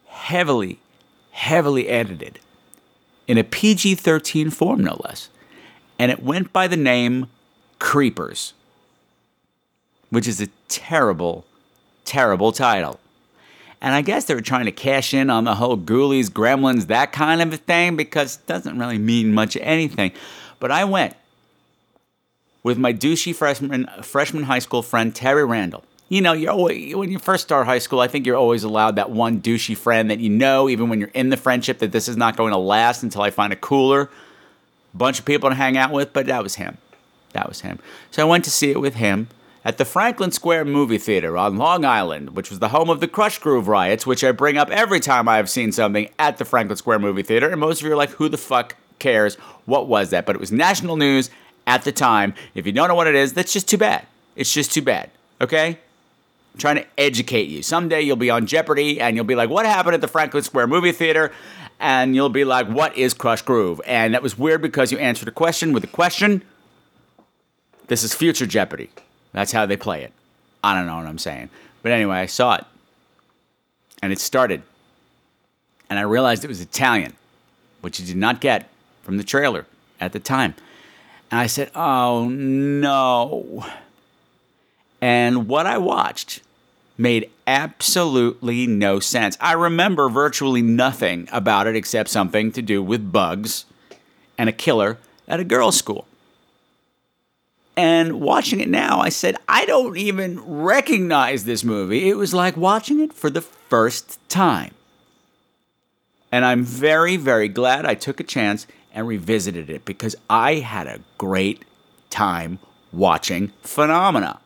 [0.07, 0.79] heavily,
[1.31, 2.39] heavily edited
[3.27, 5.29] in a PG 13 form, no less.
[5.97, 7.27] And it went by the name
[7.79, 8.53] Creepers,
[10.09, 11.45] which is a terrible,
[12.05, 12.99] terrible title.
[13.84, 17.11] And I guess they were trying to cash in on the whole Ghoulies, Gremlins, that
[17.11, 20.13] kind of a thing because it doesn't really mean much anything.
[20.61, 21.15] But I went
[22.63, 25.84] with my douchey freshman freshman high school friend Terry Randall.
[26.07, 28.95] You know, you're always, when you first start high school, I think you're always allowed
[28.95, 32.07] that one douchey friend that you know, even when you're in the friendship, that this
[32.07, 34.09] is not going to last until I find a cooler
[34.93, 36.13] bunch of people to hang out with.
[36.13, 36.77] But that was him.
[37.34, 37.79] That was him.
[38.11, 39.27] So I went to see it with him
[39.66, 43.07] at the Franklin Square Movie Theater on Long Island, which was the home of the
[43.07, 46.45] Krush Groove riots, which I bring up every time I have seen something at the
[46.45, 47.49] Franklin Square Movie Theater.
[47.49, 49.36] And most of you are like, who the fuck cares?
[49.66, 50.26] What was that?
[50.26, 51.30] But it was national news
[51.66, 52.34] at the time.
[52.55, 54.05] If you don't know what it is, that's just too bad.
[54.36, 55.09] It's just too bad.
[55.39, 55.80] Okay?
[56.53, 57.64] I'm trying to educate you.
[57.64, 60.68] Someday you'll be on Jeopardy and you'll be like, what happened at the Franklin Square
[60.68, 61.32] Movie Theater?
[61.80, 63.82] And you'll be like, what is Krush Groove?
[63.86, 66.43] And that was weird because you answered a question with a question.
[67.88, 68.89] This is future Jeopardy.
[69.34, 70.13] That's how they play it.
[70.63, 71.49] I don't know what I'm saying.
[71.81, 72.65] But anyway, I saw it.
[74.01, 74.63] And it started.
[75.89, 77.13] And I realized it was Italian,
[77.81, 78.69] which you did not get
[79.03, 79.65] from the trailer
[79.99, 80.55] at the time.
[81.29, 83.65] And I said, oh no.
[85.01, 86.41] And what I watched
[86.97, 89.38] made absolutely no sense.
[89.41, 93.65] I remember virtually nothing about it except something to do with bugs
[94.38, 96.07] and a killer at a girls' school.
[97.76, 102.09] And watching it now, I said, I don't even recognize this movie.
[102.09, 104.74] It was like watching it for the first time.
[106.32, 110.88] And I'm very, very glad I took a chance and revisited it because I had
[110.88, 111.65] a great
[112.09, 112.59] time
[112.91, 114.39] watching Phenomena.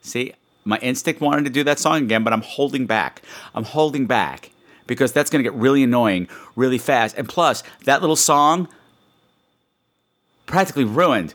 [0.00, 0.32] See,
[0.64, 3.22] my instinct wanted to do that song again, but I'm holding back.
[3.54, 4.50] I'm holding back
[4.86, 7.16] because that's going to get really annoying really fast.
[7.18, 8.68] And plus, that little song
[10.46, 11.34] practically ruined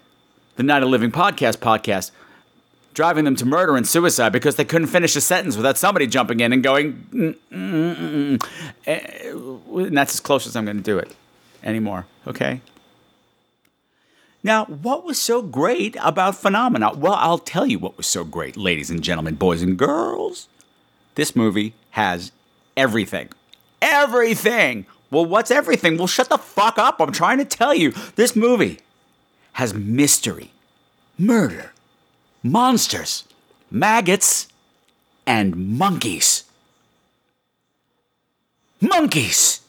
[0.56, 2.12] the Night of Living podcast podcast,
[2.94, 6.40] driving them to murder and suicide because they couldn't finish a sentence without somebody jumping
[6.40, 7.96] in and going, mm, mm,
[8.38, 8.48] mm.
[8.86, 9.30] Eh,
[9.88, 11.16] and that's as close as I'm going to do it
[11.64, 12.06] anymore.
[12.28, 12.62] Okay.
[14.44, 16.94] Now, what was so great about Phenomena?
[16.94, 20.50] Well, I'll tell you what was so great, ladies and gentlemen, boys and girls.
[21.16, 22.32] This movie has
[22.76, 23.30] everything.
[23.82, 24.86] Everything!
[25.10, 25.98] Well, what's everything?
[25.98, 27.00] Well, shut the fuck up.
[27.00, 27.94] I'm trying to tell you.
[28.16, 28.80] This movie
[29.54, 30.52] has mystery,
[31.18, 31.72] murder,
[32.42, 33.24] monsters,
[33.72, 34.48] maggots,
[35.26, 36.44] and monkeys.
[38.82, 39.62] Monkeys!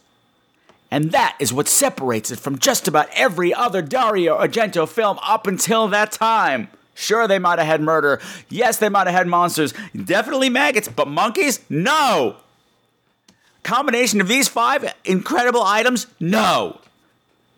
[0.91, 5.47] And that is what separates it from just about every other Dario Argento film up
[5.47, 6.68] until that time.
[6.95, 8.20] Sure, they might have had murder.
[8.49, 9.74] Yes, they might have had monsters.
[10.05, 11.61] Definitely maggots, but monkeys?
[11.68, 12.37] No!
[13.64, 16.07] Combination of these five incredible items?
[16.20, 16.80] No!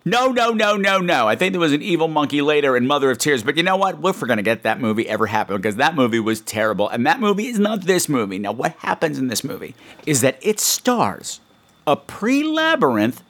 [0.07, 1.27] No, no, no, no, no.
[1.27, 3.75] I think there was an evil monkey later in Mother of Tears, but you know
[3.75, 3.99] what?
[3.99, 7.47] We're gonna get that movie ever happen because that movie was terrible, and that movie
[7.47, 8.39] is not this movie.
[8.39, 11.41] Now, what happens in this movie is that it stars
[11.85, 13.21] a pre labyrinth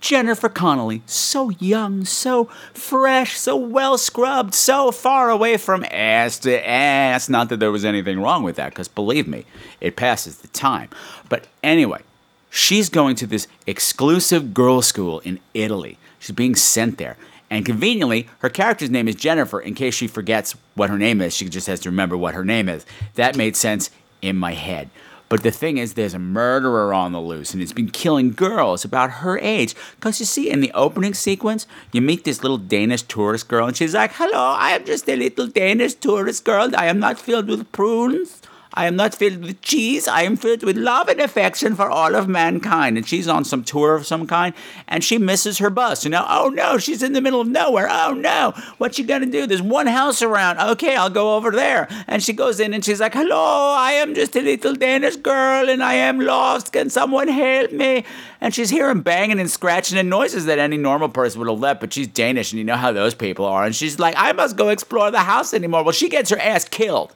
[0.00, 6.68] Jennifer Connelly, so young, so fresh, so well scrubbed, so far away from ass to
[6.68, 7.28] ass.
[7.28, 9.44] Not that there was anything wrong with that, because believe me,
[9.80, 10.88] it passes the time.
[11.28, 12.02] But anyway,
[12.50, 15.98] she's going to this exclusive girls' school in Italy.
[16.26, 17.16] She's being sent there.
[17.50, 19.60] And conveniently, her character's name is Jennifer.
[19.60, 22.44] In case she forgets what her name is, she just has to remember what her
[22.44, 22.84] name is.
[23.14, 23.90] That made sense
[24.20, 24.90] in my head.
[25.28, 28.84] But the thing is, there's a murderer on the loose, and he's been killing girls
[28.84, 29.76] about her age.
[29.94, 33.76] Because you see, in the opening sequence, you meet this little Danish tourist girl, and
[33.76, 36.70] she's like, Hello, I am just a little Danish tourist girl.
[36.76, 38.42] I am not filled with prunes.
[38.76, 40.06] I am not filled with cheese.
[40.06, 42.98] I am filled with love and affection for all of mankind.
[42.98, 44.54] And she's on some tour of some kind,
[44.86, 46.04] and she misses her bus.
[46.04, 47.88] You know, oh no, she's in the middle of nowhere.
[47.90, 49.46] Oh no, what's she gonna do?
[49.46, 50.58] There's one house around.
[50.58, 51.88] Okay, I'll go over there.
[52.06, 55.70] And she goes in, and she's like, "Hello, I am just a little Danish girl,
[55.70, 56.74] and I am lost.
[56.74, 58.04] Can someone help me?"
[58.42, 61.80] And she's hearing banging and scratching and noises that any normal person would have left,
[61.80, 63.64] but she's Danish, and you know how those people are.
[63.64, 66.68] And she's like, "I must go explore the house anymore." Well, she gets her ass
[66.68, 67.14] killed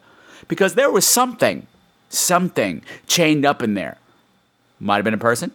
[0.51, 1.69] because there was something,
[2.09, 3.97] something chained up in there.
[4.81, 5.53] Might have been a person,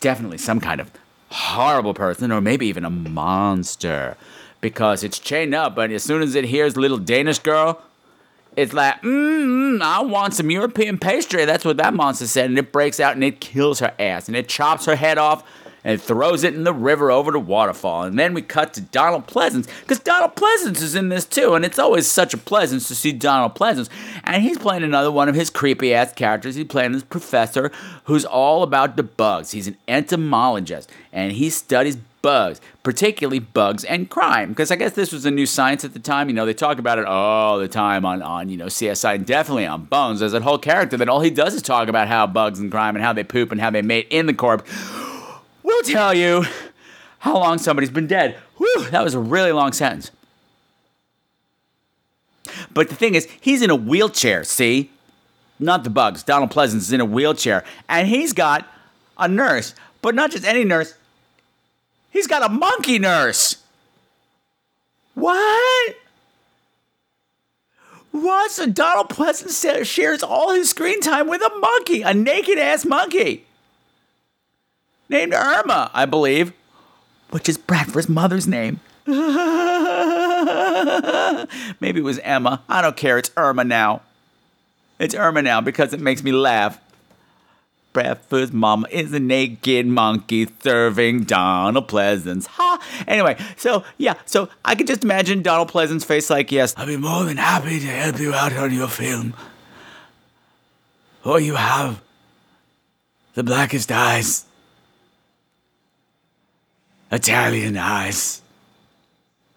[0.00, 0.90] definitely some kind of
[1.30, 4.16] horrible person, or maybe even a monster,
[4.60, 5.76] because it's chained up.
[5.76, 7.80] But as soon as it hears little Danish girl,
[8.56, 11.44] it's like, mm, I want some European pastry.
[11.44, 14.36] That's what that monster said, and it breaks out and it kills her ass, and
[14.36, 15.44] it chops her head off
[15.84, 18.04] and throws it in the river over the waterfall.
[18.04, 21.64] And then we cut to Donald Pleasence, because Donald Pleasence is in this too, and
[21.64, 23.88] it's always such a pleasance to see Donald Pleasence.
[24.24, 26.54] And he's playing another one of his creepy ass characters.
[26.54, 27.70] He's playing this professor
[28.04, 29.50] who's all about the bugs.
[29.50, 34.50] He's an entomologist, and he studies bugs, particularly bugs and crime.
[34.50, 36.28] Because I guess this was a new science at the time.
[36.28, 39.26] You know, they talk about it all the time on, on you know, CSI and
[39.26, 40.20] definitely on Bones.
[40.20, 42.94] There's that whole character that all he does is talk about how bugs and crime
[42.94, 44.70] and how they poop and how they mate in the corpse.
[45.72, 46.44] We'll tell you
[47.20, 48.36] how long somebody's been dead.
[48.58, 50.10] Whew, that was a really long sentence.
[52.74, 54.90] But the thing is, he's in a wheelchair, see?
[55.58, 56.22] Not the bugs.
[56.22, 57.64] Donald Pleasence is in a wheelchair.
[57.88, 58.68] And he's got
[59.16, 60.94] a nurse, but not just any nurse.
[62.10, 63.56] He's got a monkey nurse.
[65.14, 65.96] What?
[68.10, 68.50] What?
[68.50, 72.84] So Donald Pleasence sa- shares all his screen time with a monkey, a naked ass
[72.84, 73.46] monkey.
[75.12, 76.54] Named Irma, I believe,
[77.28, 78.80] which is Bradford's mother's name.
[79.06, 79.18] Maybe
[82.00, 82.62] it was Emma.
[82.66, 83.18] I don't care.
[83.18, 84.00] It's Irma now.
[84.98, 86.80] It's Irma now because it makes me laugh.
[87.92, 92.46] Bradford's mama is a naked monkey serving Donald Pleasence.
[92.46, 93.04] Ha!
[93.06, 96.96] Anyway, so yeah, so I can just imagine Donald Pleasence's face like, yes, I'd be
[96.96, 99.34] more than happy to help you out on your film.
[101.22, 102.00] Oh, you have
[103.34, 104.46] the blackest eyes.
[107.12, 108.42] Italian eyes.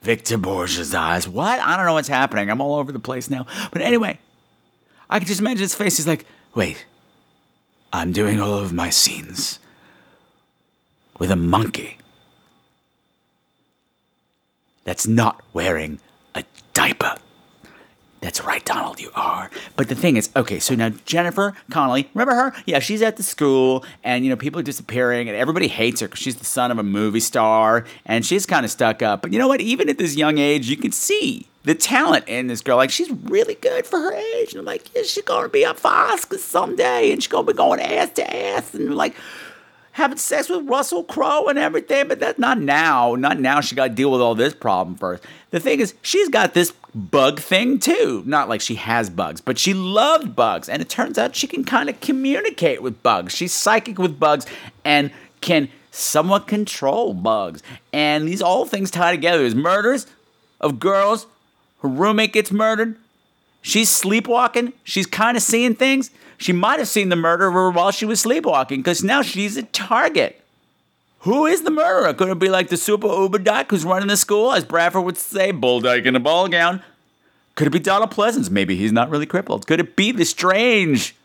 [0.02, 1.28] Victor Borgia's eyes.
[1.28, 1.60] What?
[1.60, 2.52] I don't know what's happening.
[2.52, 3.48] I'm all over the place now.
[3.72, 4.20] But anyway,
[5.10, 5.98] I can just imagine his face.
[5.98, 6.86] He's like, wait,
[7.92, 9.58] I'm doing all of my scenes
[11.18, 11.98] with a monkey
[14.84, 16.00] that's not wearing
[16.36, 17.16] a diaper.
[18.36, 19.50] That's right, Donald, you are.
[19.78, 22.54] But the thing is, okay, so now Jennifer Connelly, remember her?
[22.66, 26.10] Yeah, she's at the school, and you know people are disappearing, and everybody hates her
[26.10, 29.22] because she's the son of a movie star, and she's kind of stuck up.
[29.22, 29.62] But you know what?
[29.62, 32.76] Even at this young age, you can see the talent in this girl.
[32.76, 35.80] Like she's really good for her age, and I'm like, yeah, she's gonna be up
[35.80, 39.16] for Oscars someday, and she's gonna be going ass to ass, and like
[39.96, 43.16] having sex with Russell Crowe and everything, but that's not now.
[43.16, 43.62] Not now.
[43.62, 45.24] She got to deal with all this problem first.
[45.52, 48.22] The thing is, she's got this bug thing too.
[48.26, 50.68] Not like she has bugs, but she loved bugs.
[50.68, 53.34] And it turns out she can kind of communicate with bugs.
[53.34, 54.46] She's psychic with bugs
[54.84, 57.64] and can somewhat control bugs.
[57.94, 59.38] And these all things tie together.
[59.38, 60.08] There's murders
[60.60, 61.26] of girls.
[61.80, 62.98] Her roommate gets murdered.
[63.66, 64.74] She's sleepwalking.
[64.84, 66.12] She's kind of seeing things.
[66.38, 70.40] She might have seen the murderer while she was sleepwalking because now she's a target.
[71.22, 72.14] Who is the murderer?
[72.14, 75.18] Could it be like the super uber dyke who's running the school, as Bradford would
[75.18, 76.84] say, bull dyke in a ball gown?
[77.56, 78.52] Could it be Donald Pleasence?
[78.52, 79.66] Maybe he's not really crippled.
[79.66, 81.16] Could it be the strange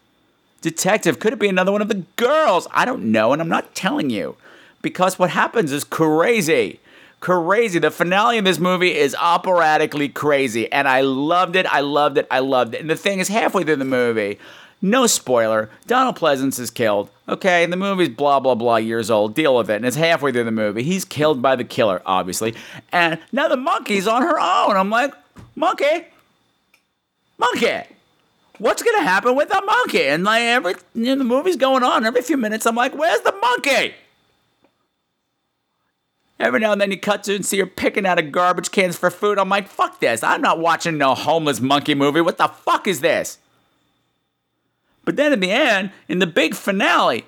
[0.62, 1.18] detective?
[1.18, 2.66] Could it be another one of the girls?
[2.70, 4.36] I don't know, and I'm not telling you
[4.80, 6.80] because what happens is crazy.
[7.20, 7.78] Crazy.
[7.78, 11.66] The finale of this movie is operatically crazy, and I loved it.
[11.66, 12.26] I loved it.
[12.30, 12.80] I loved it.
[12.80, 14.38] And the thing is, halfway through the movie,
[14.80, 17.10] no spoiler, Donald Pleasence is killed.
[17.28, 19.34] Okay, the movie's blah, blah, blah years old.
[19.34, 19.76] Deal with it.
[19.76, 20.82] And it's halfway through the movie.
[20.82, 22.54] He's killed by the killer, obviously.
[22.90, 24.76] And now the monkey's on her own.
[24.76, 25.12] I'm like,
[25.54, 26.06] monkey,
[27.38, 27.82] monkey.
[28.58, 30.04] What's gonna happen with the monkey?
[30.04, 32.66] And like every you know, the movie's going on every few minutes.
[32.66, 33.94] I'm like, where's the monkey?
[36.40, 38.96] Every now and then you cut to and see her picking out of garbage cans
[38.96, 39.38] for food.
[39.38, 40.22] I'm like, fuck this.
[40.22, 42.22] I'm not watching no homeless monkey movie.
[42.22, 43.38] What the fuck is this?
[45.04, 47.26] But then in the end, in the big finale,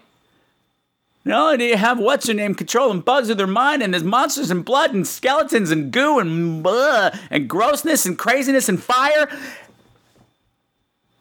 [1.27, 4.03] not only do you have what's her name controlling bugs of her mind, and there's
[4.03, 9.29] monsters and blood and skeletons and goo and blah, and grossness and craziness and fire.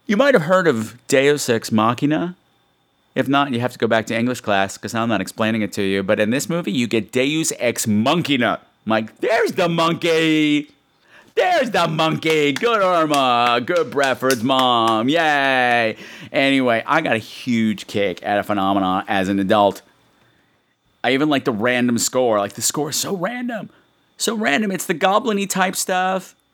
[0.08, 2.38] You might have heard of Deus Ex Machina.
[3.14, 5.74] If not, you have to go back to English class because I'm not explaining it
[5.74, 6.02] to you.
[6.02, 8.60] But in this movie, you get Deus Ex Machina.
[8.86, 10.72] I'm like, there's the monkey.
[11.36, 12.54] There's the monkey.
[12.54, 13.62] Good Irma.
[13.66, 15.10] Good Bradford's mom.
[15.10, 15.98] Yay.
[16.32, 19.82] Anyway, I got a huge kick at a phenomenon as an adult.
[21.04, 22.40] I even like the random score.
[22.40, 23.70] Like the score is so random.
[24.18, 24.72] So random.
[24.72, 26.36] It's the goblin type stuff.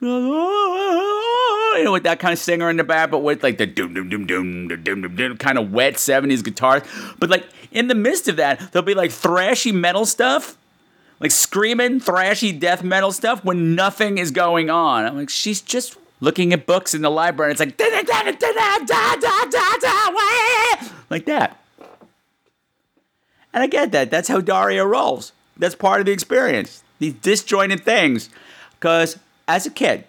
[1.76, 3.94] you know, with that kind of singer in the back, but with like the doom
[3.94, 6.82] doom doom doom doom doom doom kind of wet '70s guitars.
[7.18, 10.56] But like in the midst of that, there'll be like thrashy metal stuff,
[11.20, 15.04] like screaming thrashy death metal stuff when nothing is going on.
[15.04, 17.52] I'm like, she's just looking at books in the library.
[17.52, 17.78] And it's like
[21.10, 21.60] like that.
[23.52, 24.10] And I get that.
[24.10, 25.32] That's how Dario rolls.
[25.56, 26.82] That's part of the experience.
[26.98, 28.30] These disjointed things.
[28.78, 30.04] Because as a kid,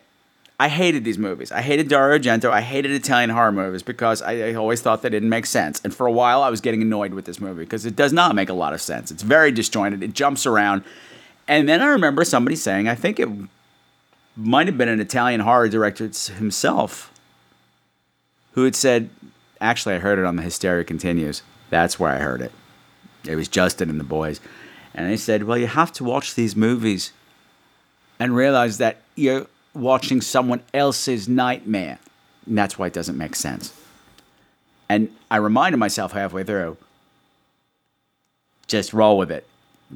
[0.60, 1.54] I hated these movies.
[1.54, 2.52] I hated Dario Argento.
[2.52, 5.80] I hated Italian horror movies because I, I, always thought they didn't make sense.
[5.86, 8.36] And for a while, I was getting annoyed with this movie because it does not
[8.36, 9.10] make a lot of sense.
[9.10, 10.04] It's very disjointed.
[10.04, 10.84] It jumps around.
[11.48, 13.30] And then I remember somebody saying, I think it
[14.36, 17.12] might have been an Italian horror director himself,
[18.52, 19.10] who had said,
[19.62, 21.42] actually, I heard it on the Hysteria Continues.
[21.70, 22.52] That's where I heard it.
[23.26, 24.42] It was Justin and the boys.
[24.94, 27.14] And they said, well, you have to watch these movies
[28.20, 29.48] and realize that you're
[29.80, 32.00] watching someone else's nightmare.
[32.46, 33.74] And that's why it doesn't make sense.
[34.88, 36.78] And I reminded myself halfway through
[38.70, 39.46] just roll with it.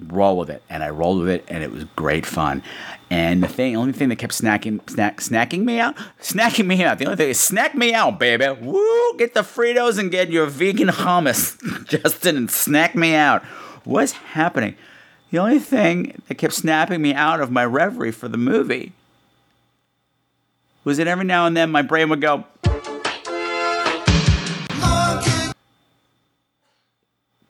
[0.08, 0.64] Roll with it.
[0.70, 2.64] And I rolled with it, and it was great fun.
[3.10, 6.98] And the thing, only thing that kept snacking, snack, snacking me out, snacking me out.
[6.98, 8.50] The only thing is snack me out, baby.
[8.50, 9.18] Woo!
[9.18, 13.44] Get the Fritos and get your vegan hummus, Justin, and snack me out.
[13.84, 14.76] What's happening?
[15.30, 18.94] The only thing that kept snapping me out of my reverie for the movie
[20.84, 22.46] was that every now and then my brain would go,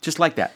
[0.01, 0.53] just like that.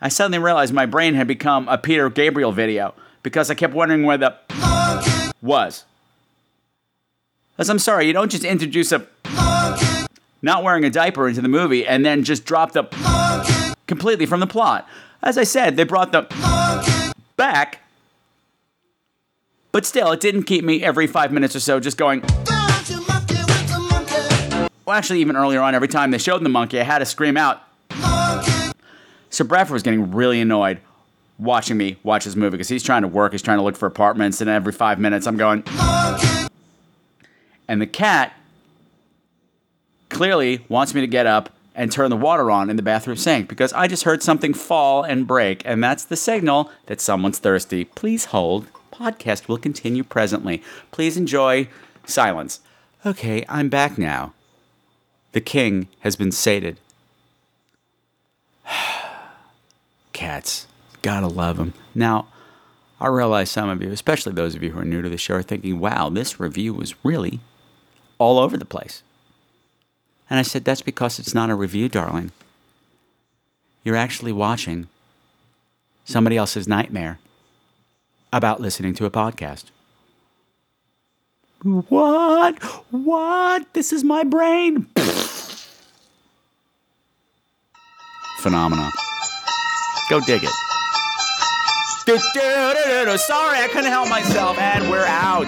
[0.00, 4.04] I suddenly realized my brain had become a Peter Gabriel video because I kept wondering
[4.04, 4.36] where the
[5.40, 5.84] was.
[7.58, 9.06] As I'm sorry, you don't just introduce a
[10.40, 12.82] not wearing a diaper into the movie and then just drop the
[13.86, 14.88] completely from the plot.
[15.22, 16.22] As I said, they brought the
[17.36, 17.81] back,
[19.72, 22.22] but still, it didn't keep me every five minutes or so just going.
[24.84, 27.36] Well, actually, even earlier on, every time they showed the monkey, I had to scream
[27.36, 27.62] out.
[29.30, 30.80] So Bradford was getting really annoyed
[31.38, 33.86] watching me watch this movie because he's trying to work, he's trying to look for
[33.86, 35.64] apartments, and every five minutes I'm going.
[37.66, 38.34] And the cat
[40.10, 43.48] clearly wants me to get up and turn the water on in the bathroom sink
[43.48, 47.86] because I just heard something fall and break, and that's the signal that someone's thirsty.
[47.86, 48.66] Please hold.
[49.02, 50.62] Podcast will continue presently.
[50.92, 51.66] Please enjoy
[52.04, 52.60] silence.
[53.04, 54.32] Okay, I'm back now.
[55.32, 56.78] The king has been sated.
[60.12, 60.68] Cats.
[61.02, 61.74] Gotta love them.
[61.96, 62.28] Now,
[63.00, 65.34] I realize some of you, especially those of you who are new to the show,
[65.34, 67.40] are thinking, wow, this review was really
[68.18, 69.02] all over the place.
[70.30, 72.30] And I said, that's because it's not a review, darling.
[73.82, 74.86] You're actually watching
[76.04, 77.18] somebody else's nightmare
[78.32, 79.64] about listening to a podcast.
[81.62, 82.62] What?
[82.90, 83.72] What?
[83.72, 84.86] This is my brain.
[88.40, 88.90] Phenomena.
[90.10, 90.50] Go dig it.
[92.04, 93.16] Do-do-do-do-do.
[93.16, 95.46] Sorry, I couldn't help myself, and we're out.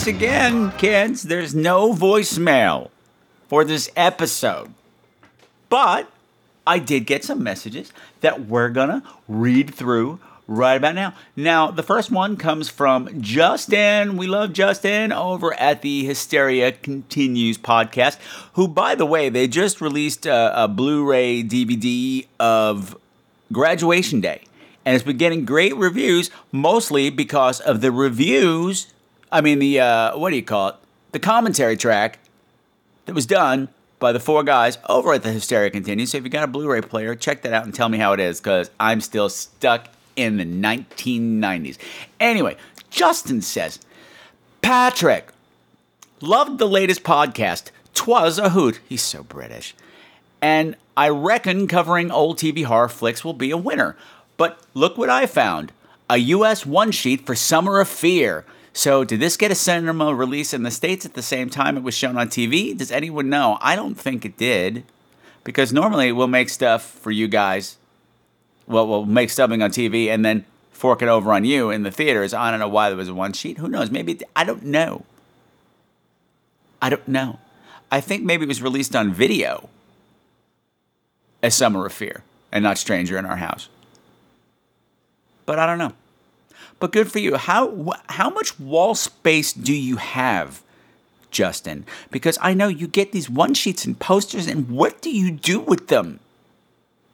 [0.00, 2.88] Once again, kids, there's no voicemail
[3.48, 4.72] for this episode.
[5.68, 6.10] But
[6.66, 11.12] I did get some messages that we're gonna read through right about now.
[11.36, 14.16] Now, the first one comes from Justin.
[14.16, 18.16] We love Justin over at the Hysteria Continues podcast,
[18.54, 22.96] who, by the way, they just released a, a Blu ray DVD of
[23.52, 24.44] Graduation Day.
[24.86, 28.86] And it's been getting great reviews, mostly because of the reviews.
[29.32, 30.74] I mean, the, uh, what do you call it?
[31.12, 32.18] The commentary track
[33.06, 36.10] that was done by the four guys over at the Hysteria Continues.
[36.10, 38.20] So if you got a Blu-ray player, check that out and tell me how it
[38.20, 41.78] is, because I'm still stuck in the 1990s.
[42.18, 42.56] Anyway,
[42.90, 43.78] Justin says,
[44.62, 45.30] Patrick,
[46.20, 47.70] loved the latest podcast.
[47.94, 48.80] Twas a hoot.
[48.88, 49.74] He's so British.
[50.40, 53.96] And I reckon covering old TV horror flicks will be a winner.
[54.36, 55.72] But look what I found.
[56.08, 58.44] A US one sheet for Summer of Fear.
[58.72, 61.82] So, did this get a cinema release in the States at the same time it
[61.82, 62.76] was shown on TV?
[62.76, 63.58] Does anyone know?
[63.60, 64.84] I don't think it did.
[65.42, 67.78] Because normally we'll make stuff for you guys.
[68.66, 71.90] Well, we'll make stubbing on TV and then fork it over on you in the
[71.90, 72.32] theaters.
[72.32, 73.58] I don't know why there was a one sheet.
[73.58, 73.90] Who knows?
[73.90, 75.04] Maybe, it, I don't know.
[76.80, 77.38] I don't know.
[77.90, 79.68] I think maybe it was released on video
[81.42, 82.22] as Summer of Fear
[82.52, 83.68] and not Stranger in Our House.
[85.46, 85.92] But I don't know.
[86.80, 87.36] But good for you.
[87.36, 90.62] How how much wall space do you have,
[91.30, 91.84] Justin?
[92.10, 95.60] Because I know you get these one sheets and posters, and what do you do
[95.60, 96.18] with them?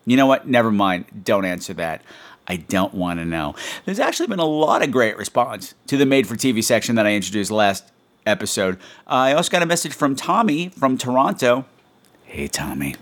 [0.07, 0.47] You know what?
[0.49, 1.25] Never mind.
[1.25, 2.01] Don't answer that.
[2.47, 3.57] I don't want to know.
[3.85, 7.05] There's actually been a lot of great response to the made for TV section that
[7.05, 7.91] I introduced last
[8.25, 8.77] episode.
[9.07, 11.65] Uh, I also got a message from Tommy from Toronto.
[12.25, 12.95] Hey, Tommy,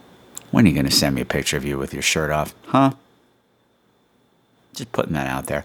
[0.51, 2.55] when are you going to send me a picture of you with your shirt off?
[2.66, 2.93] Huh?
[4.74, 5.64] Just putting that out there.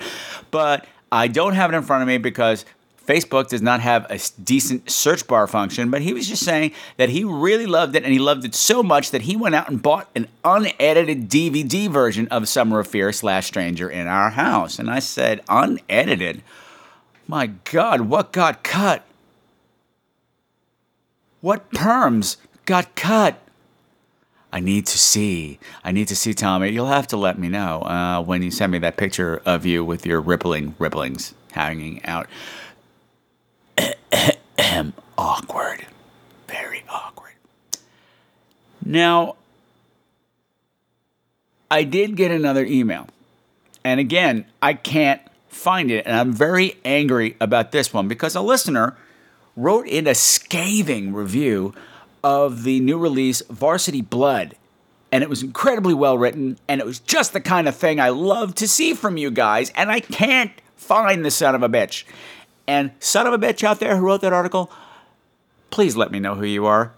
[0.51, 2.65] But I don't have it in front of me because
[3.09, 5.89] Facebook does not have a decent search bar function.
[5.89, 8.83] But he was just saying that he really loved it and he loved it so
[8.83, 13.11] much that he went out and bought an unedited DVD version of Summer of Fear
[13.11, 14.77] slash Stranger in Our House.
[14.77, 16.43] And I said, unedited?
[17.27, 19.03] My God, what got cut?
[21.41, 23.41] What perms got cut?
[24.51, 25.59] I need to see.
[25.83, 26.69] I need to see, Tommy.
[26.69, 29.85] You'll have to let me know uh, when you send me that picture of you
[29.85, 32.27] with your rippling ripplings hanging out.
[35.17, 35.85] Awkward.
[36.47, 37.33] Very awkward.
[38.85, 39.35] Now,
[41.69, 43.07] I did get another email.
[43.83, 46.05] And again, I can't find it.
[46.05, 48.97] And I'm very angry about this one because a listener
[49.55, 51.73] wrote in a scathing review
[52.23, 54.55] of the new release Varsity Blood.
[55.11, 58.09] And it was incredibly well written, and it was just the kind of thing I
[58.09, 62.03] love to see from you guys, and I can't find the son of a bitch.
[62.67, 64.71] And son of a bitch out there who wrote that article,
[65.71, 66.91] please let me know who you are.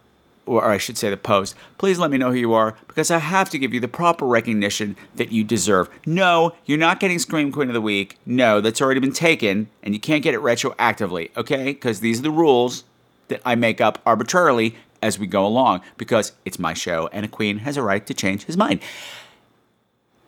[0.45, 1.55] Or I should say the post.
[1.77, 4.25] Please let me know who you are because I have to give you the proper
[4.25, 5.87] recognition that you deserve.
[6.05, 8.17] No, you're not getting Scream Queen of the Week.
[8.25, 11.65] No, that's already been taken and you can't get it retroactively, okay?
[11.65, 12.83] Because these are the rules
[13.29, 17.29] that I make up arbitrarily as we go along because it's my show and a
[17.29, 18.81] queen has a right to change his mind.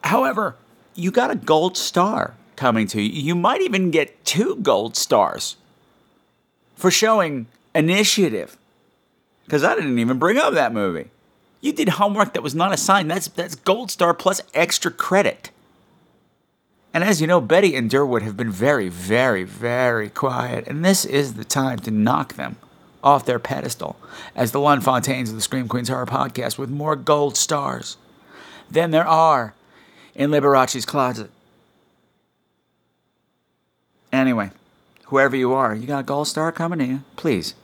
[0.03, 0.55] However,
[0.95, 3.21] you got a gold star coming to you.
[3.21, 5.55] You might even get two gold stars
[6.75, 8.57] for showing initiative
[9.45, 11.09] because I didn't even bring up that movie.
[11.61, 13.09] You did homework that was not assigned.
[13.09, 15.49] That's that's gold star plus extra credit.
[16.93, 21.05] And as you know, Betty and Durwood have been very, very, very quiet, and this
[21.05, 22.57] is the time to knock them
[23.03, 23.95] off their pedestal
[24.35, 27.97] as the Lon Fontaines of the Scream Queens Horror Podcast with more gold stars
[28.71, 29.53] than there are
[30.15, 31.29] in Liberace's closet.
[34.11, 34.51] Anyway,
[35.05, 37.55] whoever you are, you got a gold star coming to you, please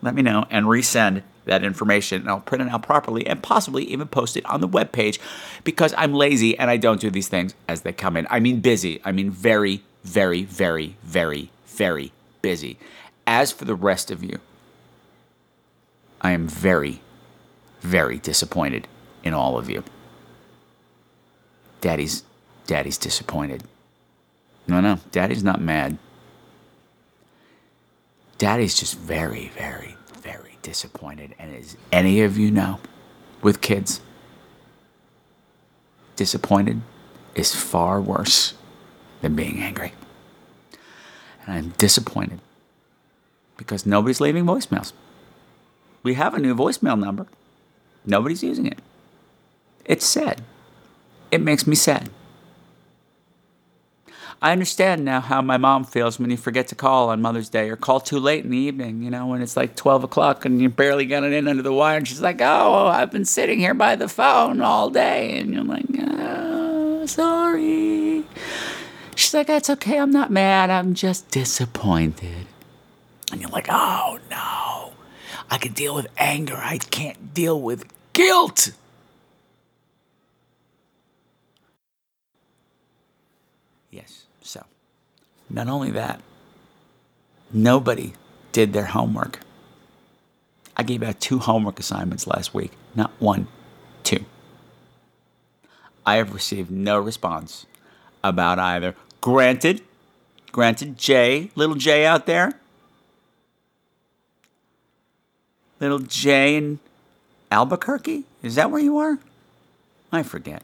[0.00, 3.84] let me know and resend that information and I'll print it out properly and possibly
[3.84, 5.18] even post it on the webpage
[5.64, 8.26] because I'm lazy and I don't do these things as they come in.
[8.30, 9.00] I mean busy.
[9.04, 12.12] I mean very, very, very, very, very
[12.42, 12.78] busy.
[13.26, 14.40] As for the rest of you,
[16.20, 17.00] I am very,
[17.80, 18.88] very disappointed
[19.22, 19.84] in all of you.
[21.80, 22.24] Daddy's
[22.66, 23.64] Daddy's disappointed.
[24.66, 25.96] No, no, Daddy's not mad.
[28.36, 31.34] Daddy's just very, very, very disappointed.
[31.38, 32.78] And as any of you know,
[33.40, 34.00] with kids,
[36.14, 36.82] disappointed
[37.34, 38.54] is far worse
[39.22, 39.92] than being angry.
[41.46, 42.40] And I'm disappointed
[43.56, 44.92] because nobody's leaving voicemails.
[46.02, 47.26] We have a new voicemail number.
[48.04, 48.78] Nobody's using it.
[49.84, 50.42] It's sad.
[51.30, 52.10] It makes me sad.
[54.40, 57.68] I understand now how my mom feels when you forget to call on Mother's Day
[57.70, 60.62] or call too late in the evening, you know, when it's like 12 o'clock and
[60.62, 61.96] you barely got it in under the wire.
[61.96, 65.38] And she's like, Oh, I've been sitting here by the phone all day.
[65.40, 68.24] And you're like, Oh, sorry.
[69.16, 69.98] She's like, That's okay.
[69.98, 70.70] I'm not mad.
[70.70, 72.46] I'm just disappointed.
[73.32, 74.57] And you're like, Oh, no.
[75.50, 76.56] I can deal with anger.
[76.56, 78.72] I can't deal with guilt.
[83.90, 84.26] Yes.
[84.42, 84.64] So,
[85.48, 86.20] not only that,
[87.52, 88.12] nobody
[88.52, 89.40] did their homework.
[90.76, 93.48] I gave out two homework assignments last week, not one,
[94.04, 94.24] two.
[96.06, 97.66] I have received no response
[98.22, 98.94] about either.
[99.20, 99.82] Granted,
[100.52, 102.57] granted, Jay, little Jay out there,
[105.80, 106.78] little Jay in
[107.50, 109.18] Albuquerque, is that where you are?
[110.12, 110.62] I forget.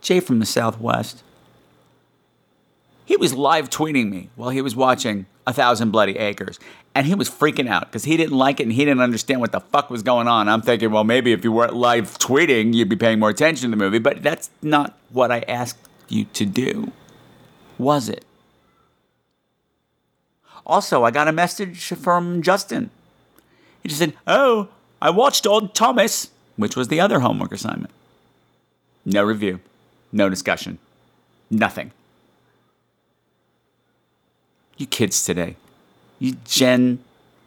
[0.00, 1.22] Jay from the Southwest.
[3.04, 6.58] He was live tweeting me while he was watching A Thousand Bloody Acres.
[6.94, 9.52] And he was freaking out because he didn't like it and he didn't understand what
[9.52, 10.48] the fuck was going on.
[10.48, 13.76] I'm thinking, well, maybe if you weren't live tweeting, you'd be paying more attention to
[13.76, 13.98] the movie.
[13.98, 15.78] But that's not what I asked
[16.08, 16.92] you to do,
[17.78, 18.24] was it?
[20.64, 22.90] Also, I got a message from Justin.
[23.86, 24.66] He just said, Oh,
[25.00, 27.94] I watched Odd Thomas, which was the other homework assignment.
[29.04, 29.60] No review,
[30.10, 30.78] no discussion,
[31.52, 31.92] nothing.
[34.76, 35.54] You kids today,
[36.18, 36.98] you Gen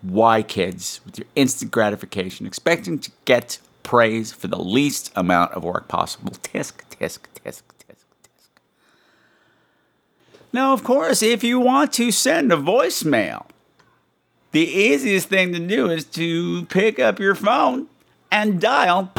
[0.01, 5.65] Y kids with your instant gratification, expecting to get praise for the least amount of
[5.65, 6.31] work possible.
[6.31, 7.63] Tisk, tisk, tisk.
[10.53, 13.45] Now, of course, if you want to send a voicemail,
[14.51, 17.87] the easiest thing to do is to pick up your phone
[18.31, 19.11] and dial.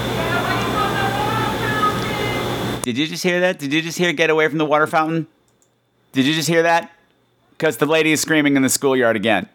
[2.83, 3.59] Did you just hear that?
[3.59, 5.27] Did you just hear get away from the water fountain?
[6.13, 6.91] Did you just hear that?
[7.51, 9.49] Because the lady is screaming in the schoolyard again.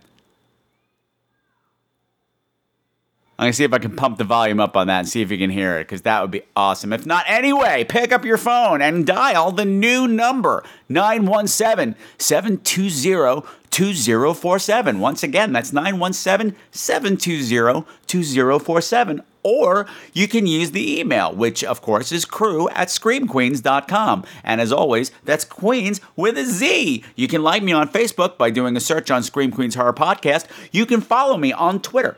[3.37, 5.29] I'm gonna see if I can pump the volume up on that and see if
[5.29, 6.93] you can hear it, because that would be awesome.
[6.93, 13.45] If not, anyway, pick up your phone and dial the new number 917 720
[13.75, 15.01] 2047.
[15.01, 19.21] Once again, that's 917 720 2047.
[19.43, 24.23] Or you can use the email, which of course is crew at screamqueenz.com.
[24.45, 27.03] And as always, that's Queens with a Z.
[27.17, 30.45] You can like me on Facebook by doing a search on Scream Queens Horror Podcast.
[30.71, 32.15] You can follow me on Twitter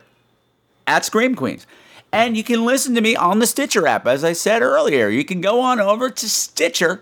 [0.85, 1.65] at Scream Queens.
[2.11, 5.09] And you can listen to me on the Stitcher app, as I said earlier.
[5.09, 7.01] You can go on over to Stitcher,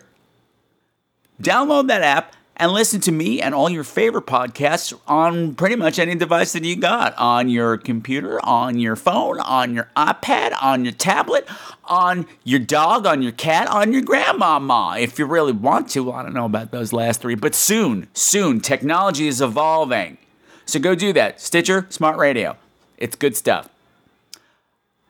[1.42, 6.00] download that app, and listen to me and all your favorite podcasts on pretty much
[6.00, 10.86] any device that you got on your computer, on your phone, on your iPad, on
[10.86, 11.48] your tablet,
[11.86, 14.96] on your dog, on your cat, on your grandmama.
[15.00, 18.62] If you really want to, I don't know about those last three, but soon, soon,
[18.62, 20.18] technology is evolving.
[20.66, 21.42] So go do that.
[21.42, 22.58] Stitcher, Smart Radio.
[22.98, 23.70] It's good stuff.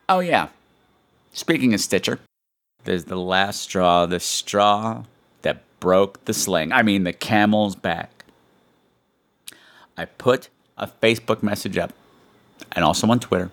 [0.10, 0.50] Oh, yeah.
[1.34, 2.20] Speaking of Stitcher,
[2.84, 5.04] there's the last straw, the straw
[5.86, 6.72] broke the sling.
[6.72, 8.26] I mean, the camel's back.
[9.96, 10.50] I put
[10.80, 11.94] a Facebook message up
[12.72, 13.52] and also on Twitter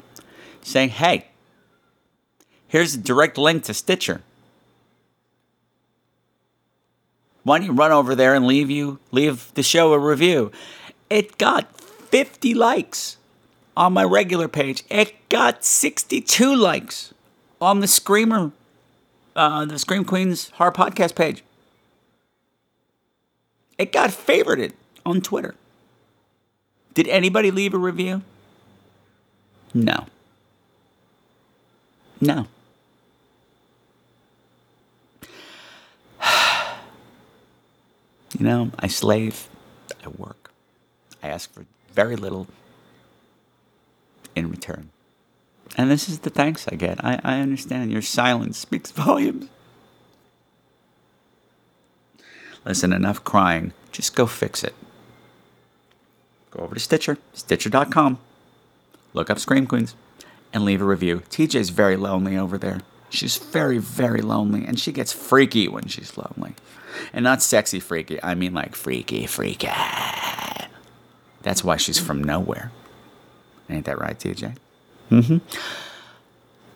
[0.63, 1.27] saying, hey,
[2.67, 4.23] here's a direct link to Stitcher.
[7.43, 10.51] Why don't you run over there and leave you leave the show a review?
[11.11, 13.19] It got 50 likes
[13.77, 14.85] on my regular page.
[14.89, 17.13] It got 62 likes
[17.61, 18.53] on the Screamer,
[19.37, 21.45] uh, the Scream Queens Horror Podcast page.
[23.79, 24.73] It got favorited
[25.05, 25.55] on Twitter.
[26.95, 28.23] Did anybody leave a review?
[29.75, 30.07] No.
[32.21, 32.47] No.
[38.39, 39.47] You know, I slave,
[40.03, 40.51] I work,
[41.23, 42.47] I ask for very little
[44.35, 44.89] in return.
[45.77, 47.05] And this is the thanks I get.
[47.05, 47.93] I, I understand.
[47.93, 49.49] Your silence speaks volumes.
[52.65, 53.73] Listen, enough crying.
[53.91, 54.75] Just go fix it.
[56.51, 58.19] Go over to Stitcher, Stitcher.com.
[59.15, 59.95] Look up Scream Queens
[60.53, 61.23] and leave a review.
[61.31, 62.81] TJ's very lonely over there.
[63.11, 66.55] She's very, very lonely, and she gets freaky when she's lonely.
[67.13, 69.69] And not sexy freaky, I mean like freaky, freaky.
[71.43, 72.71] That's why she's from nowhere.
[73.69, 74.57] Ain't that right, TJ?
[75.11, 75.39] Mm-hmm.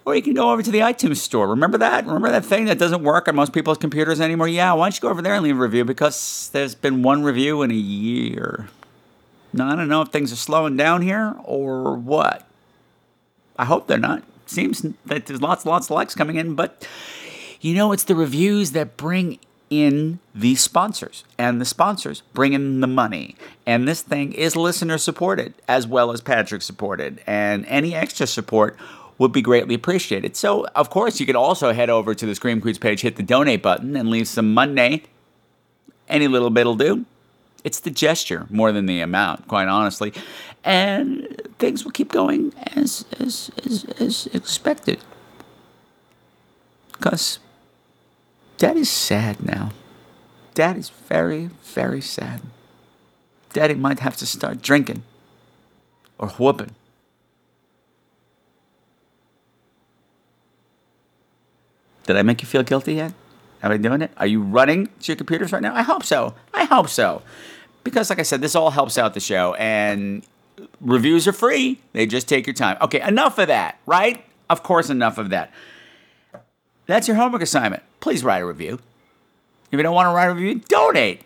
[0.07, 1.49] Or you can go over to the iTunes store.
[1.49, 2.07] Remember that?
[2.07, 4.47] Remember that thing that doesn't work on most people's computers anymore?
[4.47, 7.25] Yeah, why don't you go over there and leave a review because there's been one
[7.25, 8.69] review in a year.
[9.53, 12.47] Now, I don't know if things are slowing down here or what.
[13.59, 14.23] I hope they're not.
[14.47, 16.87] Seems that there's lots and lots of likes coming in, but
[17.61, 22.81] you know, it's the reviews that bring in the sponsors, and the sponsors bring in
[22.81, 23.35] the money.
[23.67, 28.77] And this thing is listener supported as well as Patrick supported, and any extra support
[29.19, 30.37] would be greatly appreciated.
[30.37, 33.23] So, of course, you could also head over to the Scream Queens page, hit the
[33.23, 35.05] donate button, and leave some money.
[36.09, 37.07] Any little bit'll do.
[37.65, 40.13] It's the gesture more than the amount, quite honestly.
[40.63, 45.01] And things will keep going as, as, as, as expected.
[46.93, 47.39] Because
[48.59, 49.73] Dad is sad now.
[50.55, 52.41] Dad is very, very sad.
[53.53, 55.03] Daddy might have to start drinking
[56.19, 56.75] or whooping.
[62.07, 63.13] Did I make you feel guilty yet?
[63.63, 64.11] Am I doing it?
[64.17, 65.75] Are you running to your computers right now?
[65.75, 66.35] I hope so.
[66.55, 67.23] I hope so.
[67.85, 70.25] Because, like I said, this all helps out the show, and
[70.81, 71.81] reviews are free.
[71.93, 72.77] They just take your time.
[72.81, 74.25] Okay, enough of that, right?
[74.49, 75.53] Of course, enough of that.
[76.87, 77.83] That's your homework assignment.
[78.01, 78.79] Please write a review.
[79.71, 81.23] If you don't want to write a review, donate.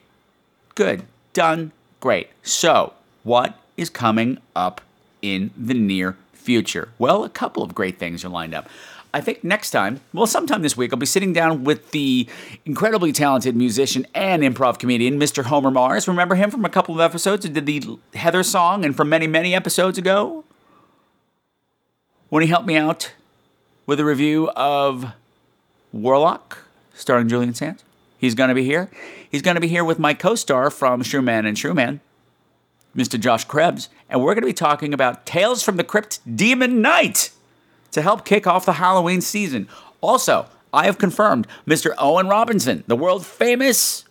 [0.74, 1.04] Good.
[1.32, 1.72] Done.
[2.00, 2.28] Great.
[2.42, 4.80] So, what is coming up
[5.20, 6.88] in the near future?
[6.98, 8.68] Well, a couple of great things are lined up.
[9.12, 12.28] I think next time, well, sometime this week, I'll be sitting down with the
[12.64, 15.44] incredibly talented musician and improv comedian, Mr.
[15.44, 16.06] Homer Mars.
[16.06, 19.26] Remember him from a couple of episodes who did the Heather song and from many,
[19.26, 20.44] many episodes ago?
[22.28, 23.12] When he helped me out
[23.86, 25.12] with a review of
[25.92, 26.58] Warlock,
[26.94, 27.82] starring Julian Sands.
[28.18, 28.88] He's going to be here.
[29.28, 32.00] He's going to be here with my co star from Showman and Showman,
[32.94, 33.18] Mr.
[33.18, 37.30] Josh Krebs, and we're going to be talking about Tales from the Crypt Demon Knight
[37.92, 39.68] to help kick off the Halloween season.
[40.00, 41.94] Also, I have confirmed Mr.
[41.98, 44.04] Owen Robinson, the world famous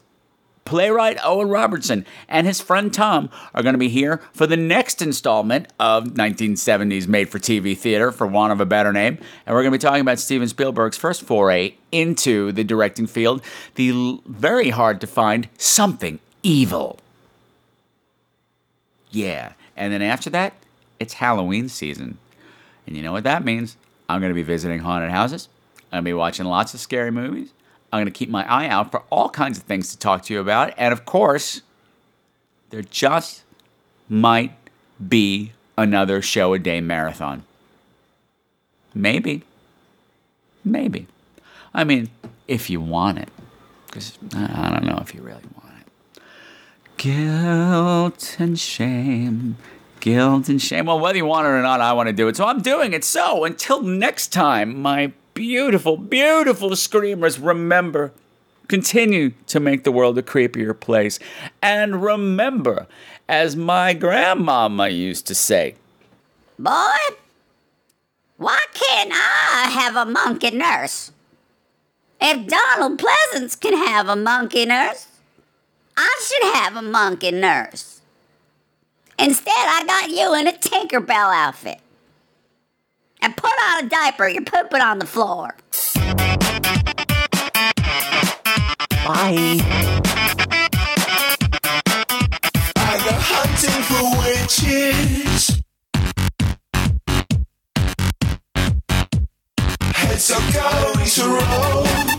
[0.70, 5.02] playwright Owen Robertson, and his friend Tom are going to be here for the next
[5.02, 9.18] installment of 1970s made for TV theater, for want of a better name.
[9.48, 13.42] And we're going to be talking about Steven Spielberg's first foray into the directing field,
[13.76, 17.00] the very hard to find something evil.
[19.10, 19.54] Yeah.
[19.76, 20.54] And then after that,
[21.00, 22.20] it's Halloween season.
[22.90, 23.78] And you know what that means?
[24.10, 25.48] I'm going to be visiting haunted houses.
[25.92, 27.54] I'm going to be watching lots of scary movies.
[27.94, 30.34] I'm going to keep my eye out for all kinds of things to talk to
[30.34, 30.74] you about.
[30.76, 31.62] And of course,
[32.72, 33.44] there just
[34.10, 34.54] might
[35.08, 37.44] be another show a day marathon.
[38.96, 39.44] Maybe.
[40.66, 41.06] Maybe.
[41.76, 42.10] I mean,
[42.48, 43.30] if you want it.
[43.86, 46.22] Because I don't know if you really want it.
[46.98, 49.58] Guilt and shame.
[50.00, 50.86] Guilt and shame.
[50.86, 52.36] Well, whether you want it or not, I want to do it.
[52.36, 53.04] So I'm doing it.
[53.04, 58.14] So until next time, my beautiful, beautiful screamers, remember
[58.70, 61.20] continue to make the world a creepier place.
[61.62, 62.88] And remember,
[63.28, 65.76] as my grandmama used to say,
[66.58, 66.96] Boy,
[68.38, 71.12] why can't I have a monkey nurse?
[72.22, 75.08] If Donald Pleasence can have a monkey nurse,
[75.98, 77.89] I should have a monkey nurse.
[79.22, 81.80] Instead, I got you in a Tinkerbell outfit.
[83.22, 85.58] And put on a diaper, you're pooping on the floor.
[89.06, 89.60] Bye.
[92.78, 95.62] I go hunting for witches.
[99.96, 102.19] Heads are going to roll.